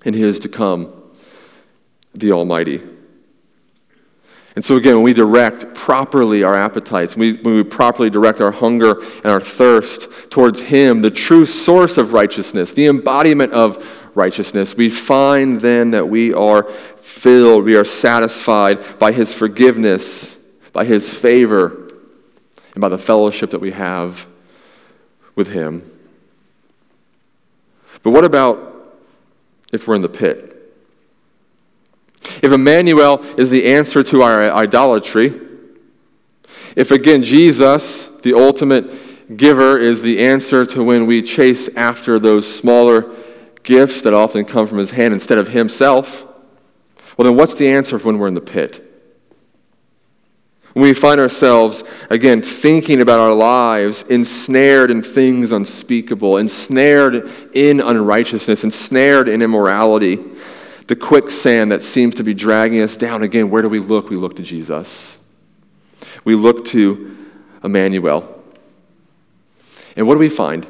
and 0.05 0.13
who 0.13 0.27
is 0.27 0.39
to 0.41 0.49
come, 0.49 0.93
the 2.13 2.31
Almighty. 2.31 2.81
And 4.57 4.65
so, 4.65 4.75
again, 4.75 4.95
when 4.95 5.03
we 5.03 5.13
direct 5.13 5.75
properly 5.75 6.41
our 6.41 6.55
appetites, 6.55 7.15
when 7.15 7.35
we, 7.35 7.41
when 7.43 7.55
we 7.57 7.63
properly 7.63 8.09
direct 8.09 8.41
our 8.41 8.49
hunger 8.49 8.99
and 9.17 9.27
our 9.27 9.39
thirst 9.39 10.31
towards 10.31 10.59
Him, 10.59 11.03
the 11.03 11.11
true 11.11 11.45
source 11.45 11.99
of 11.99 12.11
righteousness, 12.11 12.73
the 12.73 12.87
embodiment 12.87 13.53
of 13.53 13.87
righteousness, 14.15 14.75
we 14.75 14.89
find 14.89 15.61
then 15.61 15.91
that 15.91 16.09
we 16.09 16.33
are 16.33 16.63
filled, 16.63 17.65
we 17.65 17.75
are 17.75 17.85
satisfied 17.85 18.97
by 18.97 19.11
His 19.11 19.31
forgiveness, 19.31 20.37
by 20.73 20.85
His 20.85 21.07
favor, 21.07 21.93
and 22.73 22.81
by 22.81 22.89
the 22.89 22.97
fellowship 22.97 23.51
that 23.51 23.61
we 23.61 23.69
have 23.73 24.25
with 25.35 25.51
Him. 25.51 25.83
But 28.01 28.09
what 28.09 28.25
about 28.25 28.97
if 29.71 29.87
we're 29.87 29.93
in 29.93 30.01
the 30.01 30.09
pit? 30.09 30.56
If 32.41 32.51
Emmanuel 32.51 33.21
is 33.39 33.49
the 33.49 33.65
answer 33.67 34.03
to 34.03 34.21
our 34.21 34.43
idolatry, 34.51 35.33
if 36.75 36.91
again 36.91 37.23
Jesus, 37.23 38.07
the 38.07 38.33
ultimate 38.33 39.37
giver, 39.37 39.77
is 39.77 40.01
the 40.01 40.19
answer 40.19 40.65
to 40.67 40.83
when 40.83 41.05
we 41.05 41.21
chase 41.21 41.75
after 41.75 42.19
those 42.19 42.51
smaller 42.51 43.13
gifts 43.63 44.01
that 44.03 44.13
often 44.13 44.45
come 44.45 44.67
from 44.67 44.77
his 44.77 44.91
hand 44.91 45.13
instead 45.13 45.37
of 45.37 45.49
himself, 45.49 46.23
well, 47.17 47.25
then 47.25 47.35
what's 47.35 47.55
the 47.55 47.67
answer 47.67 47.97
when 47.97 48.19
we're 48.19 48.27
in 48.27 48.35
the 48.35 48.41
pit? 48.41 48.83
When 50.73 50.83
we 50.83 50.93
find 50.93 51.19
ourselves, 51.19 51.83
again, 52.11 52.43
thinking 52.43 53.01
about 53.01 53.19
our 53.19 53.33
lives 53.33 54.03
ensnared 54.03 54.91
in 54.91 55.01
things 55.01 55.51
unspeakable, 55.51 56.37
ensnared 56.37 57.27
in 57.55 57.81
unrighteousness, 57.81 58.63
ensnared 58.63 59.27
in 59.27 59.41
immorality 59.41 60.23
the 60.87 60.95
quicksand 60.95 61.71
that 61.71 61.83
seems 61.83 62.15
to 62.15 62.23
be 62.23 62.33
dragging 62.33 62.81
us 62.81 62.95
down. 62.95 63.21
Again, 63.21 63.49
where 63.49 63.61
do 63.61 63.69
we 63.69 63.79
look? 63.79 64.09
We 64.09 64.15
look 64.15 64.35
to 64.37 64.43
Jesus. 64.43 65.19
We 66.23 66.35
look 66.35 66.65
to 66.65 67.17
Emmanuel. 67.63 68.41
And 69.95 70.07
what 70.07 70.15
do 70.15 70.19
we 70.19 70.29
find? 70.29 70.65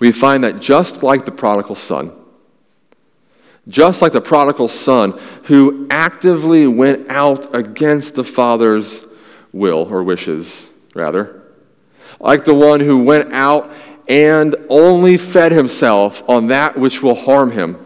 We 0.00 0.12
find 0.12 0.44
that 0.44 0.60
just 0.60 1.02
like 1.02 1.24
the 1.24 1.30
prodigal 1.30 1.74
son, 1.74 2.12
just 3.68 4.02
like 4.02 4.12
the 4.12 4.20
prodigal 4.20 4.68
son 4.68 5.18
who 5.44 5.86
actively 5.90 6.66
went 6.66 7.08
out 7.08 7.54
against 7.54 8.14
the 8.14 8.24
father's 8.24 9.04
will 9.52 9.86
or 9.90 10.02
wishes, 10.02 10.68
rather, 10.94 11.42
like 12.20 12.44
the 12.44 12.54
one 12.54 12.80
who 12.80 13.04
went 13.04 13.32
out 13.32 13.70
and 14.08 14.56
only 14.68 15.16
fed 15.16 15.52
himself 15.52 16.26
on 16.28 16.48
that 16.48 16.76
which 16.78 17.02
will 17.02 17.14
harm 17.14 17.50
him 17.50 17.76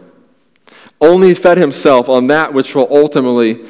only 1.03 1.33
fed 1.33 1.57
himself 1.57 2.07
on 2.09 2.27
that 2.27 2.53
which 2.53 2.73
will 2.73 2.87
ultimately 2.89 3.63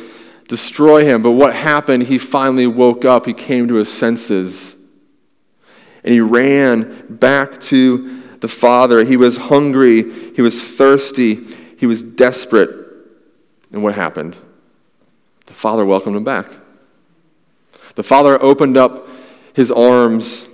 destroy 0.48 1.04
him. 1.04 1.22
But 1.22 1.32
what 1.32 1.56
happened? 1.56 2.04
He 2.04 2.18
finally 2.18 2.68
woke 2.68 3.04
up, 3.06 3.26
he 3.26 3.34
came 3.34 3.68
to 3.68 3.76
his 3.76 3.92
senses, 3.92 4.76
and 6.04 6.14
he 6.14 6.22
ran 6.22 7.08
back 7.10 7.60
to 7.62 8.22
the 8.40 8.48
Father. 8.48 9.04
He 9.04 9.18
was 9.18 9.38
hungry, 9.38 10.34
he 10.34 10.42
was 10.42 10.64
thirsty, 10.64 11.44
he 11.78 11.86
was 11.86 12.04
desperate. 12.04 12.70
And 13.72 13.82
what 13.82 13.96
happened? 13.96 14.38
The 15.48 15.54
Father 15.54 15.86
welcomed 15.86 16.16
him 16.16 16.24
back. 16.24 16.52
The 17.96 18.04
Father 18.04 18.42
opened 18.42 18.78
up 18.78 19.08
his 19.54 19.72
arms 19.72 20.48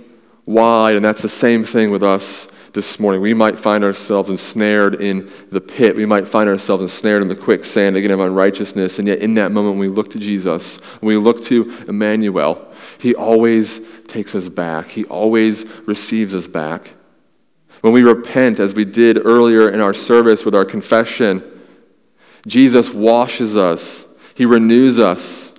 wide, 0.46 0.94
and 0.94 1.04
that's 1.04 1.22
the 1.22 1.28
same 1.28 1.64
thing 1.64 1.90
with 1.90 2.02
us 2.02 2.49
this 2.72 3.00
morning. 3.00 3.20
We 3.20 3.34
might 3.34 3.58
find 3.58 3.82
ourselves 3.82 4.30
ensnared 4.30 5.00
in 5.00 5.30
the 5.50 5.60
pit. 5.60 5.96
We 5.96 6.06
might 6.06 6.28
find 6.28 6.48
ourselves 6.48 6.82
ensnared 6.82 7.22
in 7.22 7.28
the 7.28 7.36
quicksand 7.36 7.96
again 7.96 8.10
of 8.10 8.20
unrighteousness. 8.20 8.98
And 8.98 9.08
yet, 9.08 9.18
in 9.18 9.34
that 9.34 9.52
moment, 9.52 9.76
when 9.76 9.88
we 9.88 9.94
look 9.94 10.10
to 10.10 10.18
Jesus, 10.18 10.76
when 11.00 11.08
we 11.08 11.16
look 11.16 11.42
to 11.44 11.72
Emmanuel, 11.88 12.72
He 12.98 13.14
always 13.14 13.80
takes 14.04 14.34
us 14.34 14.48
back, 14.48 14.88
He 14.88 15.04
always 15.04 15.64
receives 15.86 16.34
us 16.34 16.46
back. 16.46 16.94
When 17.80 17.92
we 17.92 18.02
repent, 18.02 18.58
as 18.58 18.74
we 18.74 18.84
did 18.84 19.24
earlier 19.24 19.68
in 19.68 19.80
our 19.80 19.94
service 19.94 20.44
with 20.44 20.54
our 20.54 20.64
confession, 20.64 21.42
Jesus 22.46 22.92
washes 22.92 23.56
us, 23.56 24.06
He 24.34 24.46
renews 24.46 24.98
us. 24.98 25.49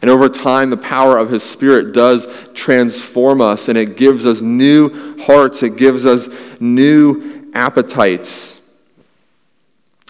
And 0.00 0.10
over 0.10 0.28
time, 0.28 0.70
the 0.70 0.76
power 0.76 1.18
of 1.18 1.30
His 1.30 1.42
Spirit 1.42 1.92
does 1.92 2.26
transform 2.54 3.40
us, 3.40 3.68
and 3.68 3.78
it 3.78 3.96
gives 3.96 4.26
us 4.26 4.40
new 4.40 5.18
hearts, 5.20 5.62
it 5.62 5.76
gives 5.76 6.06
us 6.06 6.28
new 6.60 7.50
appetites. 7.54 8.60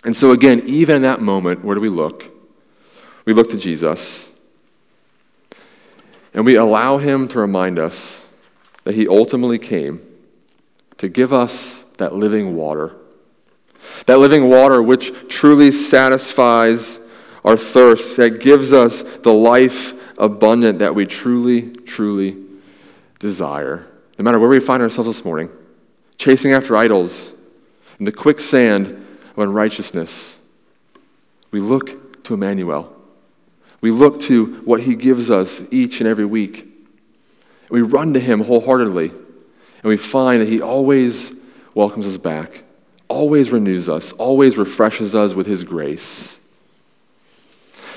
And 0.05 0.15
so, 0.15 0.33
again, 0.33 0.63
even 0.67 0.97
in 0.97 1.03
that 1.03 1.21
moment, 1.21 1.65
where 1.65 1.75
do 1.75 1.81
we 1.81 1.89
look? 1.89 2.31
We 3.25 3.33
look 3.33 3.51
to 3.51 3.57
Jesus. 3.57 4.29
And 6.35 6.45
we 6.45 6.57
allow 6.57 6.99
Him 6.99 7.29
to 7.29 7.39
remind 7.39 7.79
us 7.79 8.27
that 8.85 8.95
He 8.95 9.09
ultimately 9.09 9.59
came 9.59 10.01
to 10.99 11.09
give 11.09 11.33
us 11.33 11.83
that 11.99 12.15
living 12.15 12.57
water. 12.57 12.95
That 14.07 14.19
living 14.19 14.49
water 14.49 14.83
which 14.83 15.29
truly 15.29 15.71
satisfies 15.71 16.99
our 17.45 17.57
thirst, 17.57 18.17
that 18.17 18.41
gives 18.41 18.73
us 18.73 19.03
the 19.03 19.33
life 19.33 19.93
abundant 20.19 20.79
that 20.79 20.95
we 20.95 21.07
truly, 21.07 21.71
truly 21.71 22.37
desire. 23.19 23.87
No 24.19 24.23
matter 24.23 24.39
where 24.39 24.49
we 24.49 24.61
find 24.61 24.83
ourselves 24.83 25.09
this 25.09 25.25
morning, 25.25 25.51
chasing 26.17 26.53
after 26.53 26.77
idols 26.77 27.33
in 27.99 28.05
the 28.05 28.13
quicksand 28.13 28.89
of 28.89 29.39
unrighteousness, 29.39 30.39
we 31.51 31.61
look 31.61 32.23
to 32.25 32.35
Emmanuel. 32.35 32.95
We 33.81 33.91
look 33.91 34.21
to 34.23 34.55
what 34.65 34.83
He 34.83 34.97
gives 34.97 35.31
us 35.31 35.63
each 35.71 36.01
and 36.01 36.09
every 36.09 36.25
week. 36.25 36.67
We 37.71 37.83
run 37.83 38.15
to 38.15 38.21
Him 38.21 38.41
wholeheartedly, 38.41 39.11
and 39.11 39.85
we 39.85 39.97
find 39.97 40.41
that 40.41 40.49
He 40.49 40.63
always 40.63 41.39
welcomes 41.75 42.07
us 42.07 42.17
back, 42.17 42.65
always 43.09 43.53
renews 43.53 43.89
us, 43.89 44.13
always 44.13 44.57
refreshes 44.57 45.15
us 45.15 45.35
with 45.35 45.47
His 45.47 45.65
grace. 45.65 46.39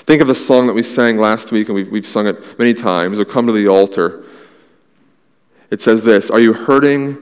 Think 0.08 0.22
of 0.22 0.30
the 0.30 0.36
song 0.36 0.68
that 0.68 0.74
we 0.74 0.84
sang 0.84 1.18
last 1.18 1.52
week, 1.52 1.68
and 1.68 1.76
we've, 1.76 1.92
we've 1.92 2.08
sung 2.08 2.28
it 2.28 2.58
many 2.58 2.74
times. 2.74 3.20
Oh, 3.20 3.26
come 3.26 3.46
to 3.46 3.52
the 3.52 3.68
altar. 3.68 4.24
It 5.70 5.82
says 5.82 6.06
this 6.06 6.32
Are 6.32 6.40
you 6.40 6.54
hurting 6.54 7.22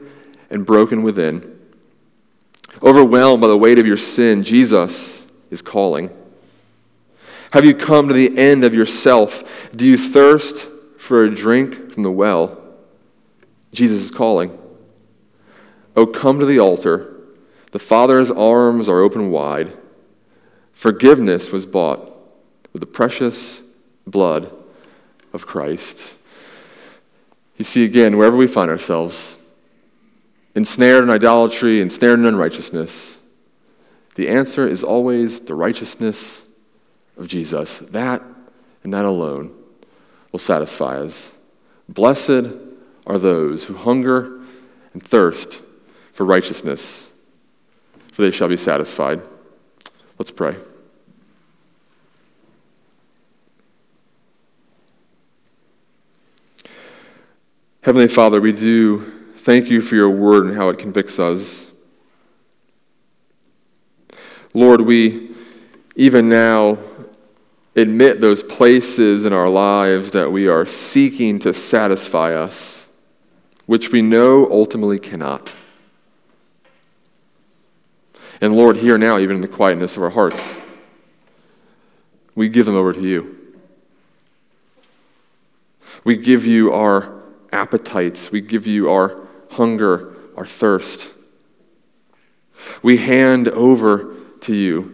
and 0.51 0.67
broken 0.67 1.01
within? 1.01 1.59
Overwhelmed 2.83 3.41
by 3.41 3.47
the 3.47 3.57
weight 3.57 3.79
of 3.79 3.87
your 3.87 3.97
sin, 3.97 4.43
Jesus 4.43 5.25
is 5.49 5.63
calling. 5.63 6.11
Have 7.53 7.65
you 7.65 7.73
come 7.73 8.07
to 8.07 8.13
the 8.13 8.37
end 8.37 8.63
of 8.63 8.75
yourself? 8.75 9.71
Do 9.75 9.87
you 9.87 9.97
thirst 9.97 10.67
for 10.99 11.23
a 11.23 11.33
drink 11.33 11.91
from 11.91 12.03
the 12.03 12.11
well? 12.11 12.55
Jesus 13.71 13.99
is 14.03 14.11
calling. 14.11 14.59
Oh, 15.95 16.05
come 16.05 16.39
to 16.39 16.45
the 16.45 16.59
altar. 16.59 17.15
The 17.71 17.79
Father's 17.79 18.29
arms 18.29 18.87
are 18.87 18.99
open 18.99 19.31
wide. 19.31 19.75
Forgiveness 20.71 21.51
was 21.51 21.65
bought 21.65 22.14
with 22.75 22.81
the 22.81 22.85
precious 22.85 23.61
blood 24.05 24.51
of 25.31 25.47
Christ. 25.47 26.13
You 27.55 27.63
see, 27.63 27.85
again, 27.85 28.17
wherever 28.17 28.35
we 28.35 28.47
find 28.47 28.69
ourselves, 28.69 29.41
ensnared 30.55 31.05
in 31.05 31.09
idolatry, 31.09 31.79
ensnared 31.79 32.19
in 32.19 32.25
unrighteousness, 32.25 33.17
the 34.15 34.27
answer 34.27 34.67
is 34.67 34.83
always 34.83 35.39
the 35.39 35.55
righteousness 35.55 36.43
of 37.17 37.29
Jesus. 37.29 37.77
That 37.77 38.21
and 38.83 38.91
that 38.91 39.05
alone 39.05 39.55
will 40.33 40.39
satisfy 40.39 40.99
us. 40.99 41.33
Blessed 41.87 42.47
are 43.07 43.17
those 43.17 43.63
who 43.63 43.75
hunger 43.75 44.41
and 44.91 45.01
thirst 45.01 45.61
for 46.11 46.25
righteousness, 46.25 47.09
for 48.11 48.23
they 48.23 48.31
shall 48.31 48.49
be 48.49 48.57
satisfied. 48.57 49.21
Let's 50.19 50.31
pray. 50.31 50.57
Heavenly 57.85 58.07
Father, 58.07 58.41
we 58.41 58.51
do 58.51 58.97
thank 59.35 59.69
you 59.69 59.79
for 59.79 59.93
your 59.93 60.09
word 60.09 60.47
and 60.47 60.55
how 60.55 60.69
it 60.69 60.79
convicts 60.79 61.19
us. 61.19 61.71
Lord, 64.55 64.81
we 64.81 65.35
even 65.95 66.27
now 66.27 66.79
admit 67.75 68.21
those 68.21 68.41
places 68.41 69.23
in 69.23 69.33
our 69.33 69.47
lives 69.47 70.09
that 70.13 70.31
we 70.31 70.47
are 70.47 70.65
seeking 70.65 71.37
to 71.37 71.53
satisfy 71.53 72.33
us, 72.33 72.87
which 73.67 73.91
we 73.91 74.01
know 74.01 74.49
ultimately 74.49 74.97
cannot. 74.97 75.53
And 78.41 78.55
Lord, 78.55 78.77
here 78.77 78.97
now, 78.97 79.19
even 79.19 79.35
in 79.35 79.41
the 79.43 79.47
quietness 79.47 79.95
of 79.95 80.01
our 80.01 80.09
hearts, 80.09 80.57
we 82.33 82.49
give 82.49 82.65
them 82.65 82.75
over 82.75 82.93
to 82.93 83.01
you. 83.01 83.53
We 86.03 86.17
give 86.17 86.47
you 86.47 86.73
our 86.73 87.21
appetites, 87.55 88.31
we 88.31 88.41
give 88.41 88.67
you 88.67 88.91
our 88.91 89.17
hunger, 89.51 90.13
our 90.35 90.45
thirst. 90.45 91.09
We 92.83 92.97
hand 92.97 93.47
over 93.47 94.15
to 94.41 94.53
you 94.53 94.91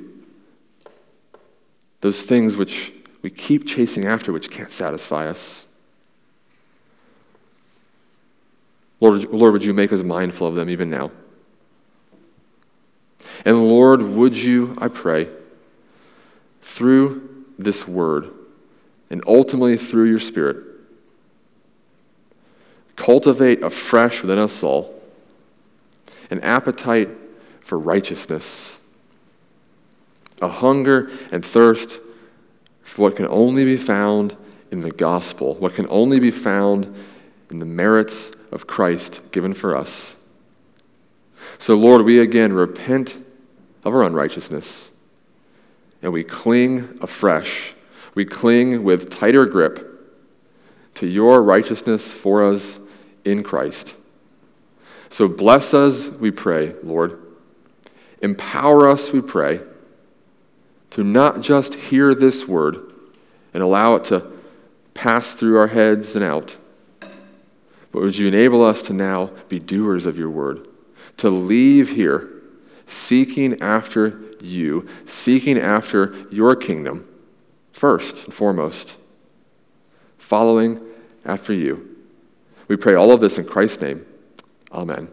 those 2.01 2.21
things 2.23 2.55
which 2.55 2.93
we 3.21 3.29
keep 3.29 3.67
chasing 3.67 4.05
after, 4.05 4.31
which 4.31 4.49
can't 4.49 4.71
satisfy 4.71 5.27
us. 5.27 5.65
Lord, 8.99 9.25
Lord, 9.25 9.53
would 9.53 9.63
you 9.63 9.73
make 9.73 9.91
us 9.91 10.03
mindful 10.03 10.47
of 10.47 10.55
them 10.55 10.69
even 10.69 10.89
now? 10.89 11.11
And 13.45 13.67
Lord, 13.67 14.01
would 14.03 14.37
you, 14.37 14.75
I 14.79 14.87
pray, 14.87 15.27
through 16.61 17.45
this 17.57 17.87
word 17.87 18.31
and 19.09 19.23
ultimately 19.25 19.77
through 19.77 20.05
your 20.05 20.19
Spirit, 20.19 20.70
cultivate 23.01 23.63
afresh 23.63 24.21
within 24.21 24.37
us 24.37 24.61
all 24.63 24.93
an 26.29 26.39
appetite 26.41 27.09
for 27.61 27.79
righteousness 27.79 28.79
a 30.41 30.47
hunger 30.47 31.09
and 31.31 31.45
thirst 31.45 31.99
for 32.81 33.03
what 33.03 33.15
can 33.15 33.27
only 33.27 33.63
be 33.63 33.77
found 33.77 34.35
in 34.71 34.81
the 34.81 34.91
gospel, 34.91 35.55
what 35.55 35.73
can 35.73 35.87
only 35.89 36.19
be 36.19 36.31
found 36.31 36.93
in 37.49 37.57
the 37.57 37.65
merits 37.65 38.31
of 38.51 38.67
Christ 38.67 39.31
given 39.31 39.53
for 39.53 39.75
us. 39.75 40.15
So, 41.57 41.75
Lord, 41.75 42.03
we 42.03 42.19
again 42.19 42.53
repent 42.53 43.17
of 43.83 43.93
our 43.93 44.03
unrighteousness 44.03 44.91
and 46.01 46.11
we 46.11 46.23
cling 46.23 46.97
afresh. 47.01 47.73
We 48.15 48.25
cling 48.25 48.83
with 48.83 49.09
tighter 49.09 49.45
grip 49.45 49.87
to 50.95 51.07
your 51.07 51.43
righteousness 51.43 52.11
for 52.11 52.43
us 52.43 52.79
in 53.25 53.43
Christ. 53.43 53.95
So 55.09 55.27
bless 55.27 55.73
us, 55.73 56.09
we 56.09 56.31
pray, 56.31 56.75
Lord. 56.83 57.19
Empower 58.21 58.87
us, 58.87 59.11
we 59.11 59.21
pray 59.21 59.61
to 60.91 61.03
not 61.03 61.41
just 61.41 61.75
hear 61.75 62.13
this 62.13 62.47
word 62.47 62.77
and 63.53 63.63
allow 63.63 63.95
it 63.95 64.03
to 64.05 64.31
pass 64.93 65.33
through 65.33 65.57
our 65.57 65.67
heads 65.67 66.15
and 66.15 66.23
out, 66.23 66.57
but 66.99 68.01
would 68.01 68.17
you 68.17 68.27
enable 68.27 68.63
us 68.63 68.81
to 68.83 68.93
now 68.93 69.31
be 69.49 69.59
doers 69.59 70.05
of 70.05 70.17
your 70.17 70.29
word, 70.29 70.67
to 71.17 71.29
leave 71.29 71.91
here 71.91 72.29
seeking 72.85 73.61
after 73.61 74.21
you, 74.41 74.87
seeking 75.05 75.57
after 75.57 76.13
your 76.29 76.55
kingdom 76.55 77.07
first 77.71 78.25
and 78.25 78.33
foremost, 78.33 78.97
following 80.17 80.79
after 81.25 81.53
you. 81.53 81.90
We 82.71 82.77
pray 82.77 82.95
all 82.95 83.11
of 83.11 83.19
this 83.19 83.37
in 83.37 83.43
Christ's 83.43 83.81
name. 83.81 84.05
Amen. 84.71 85.09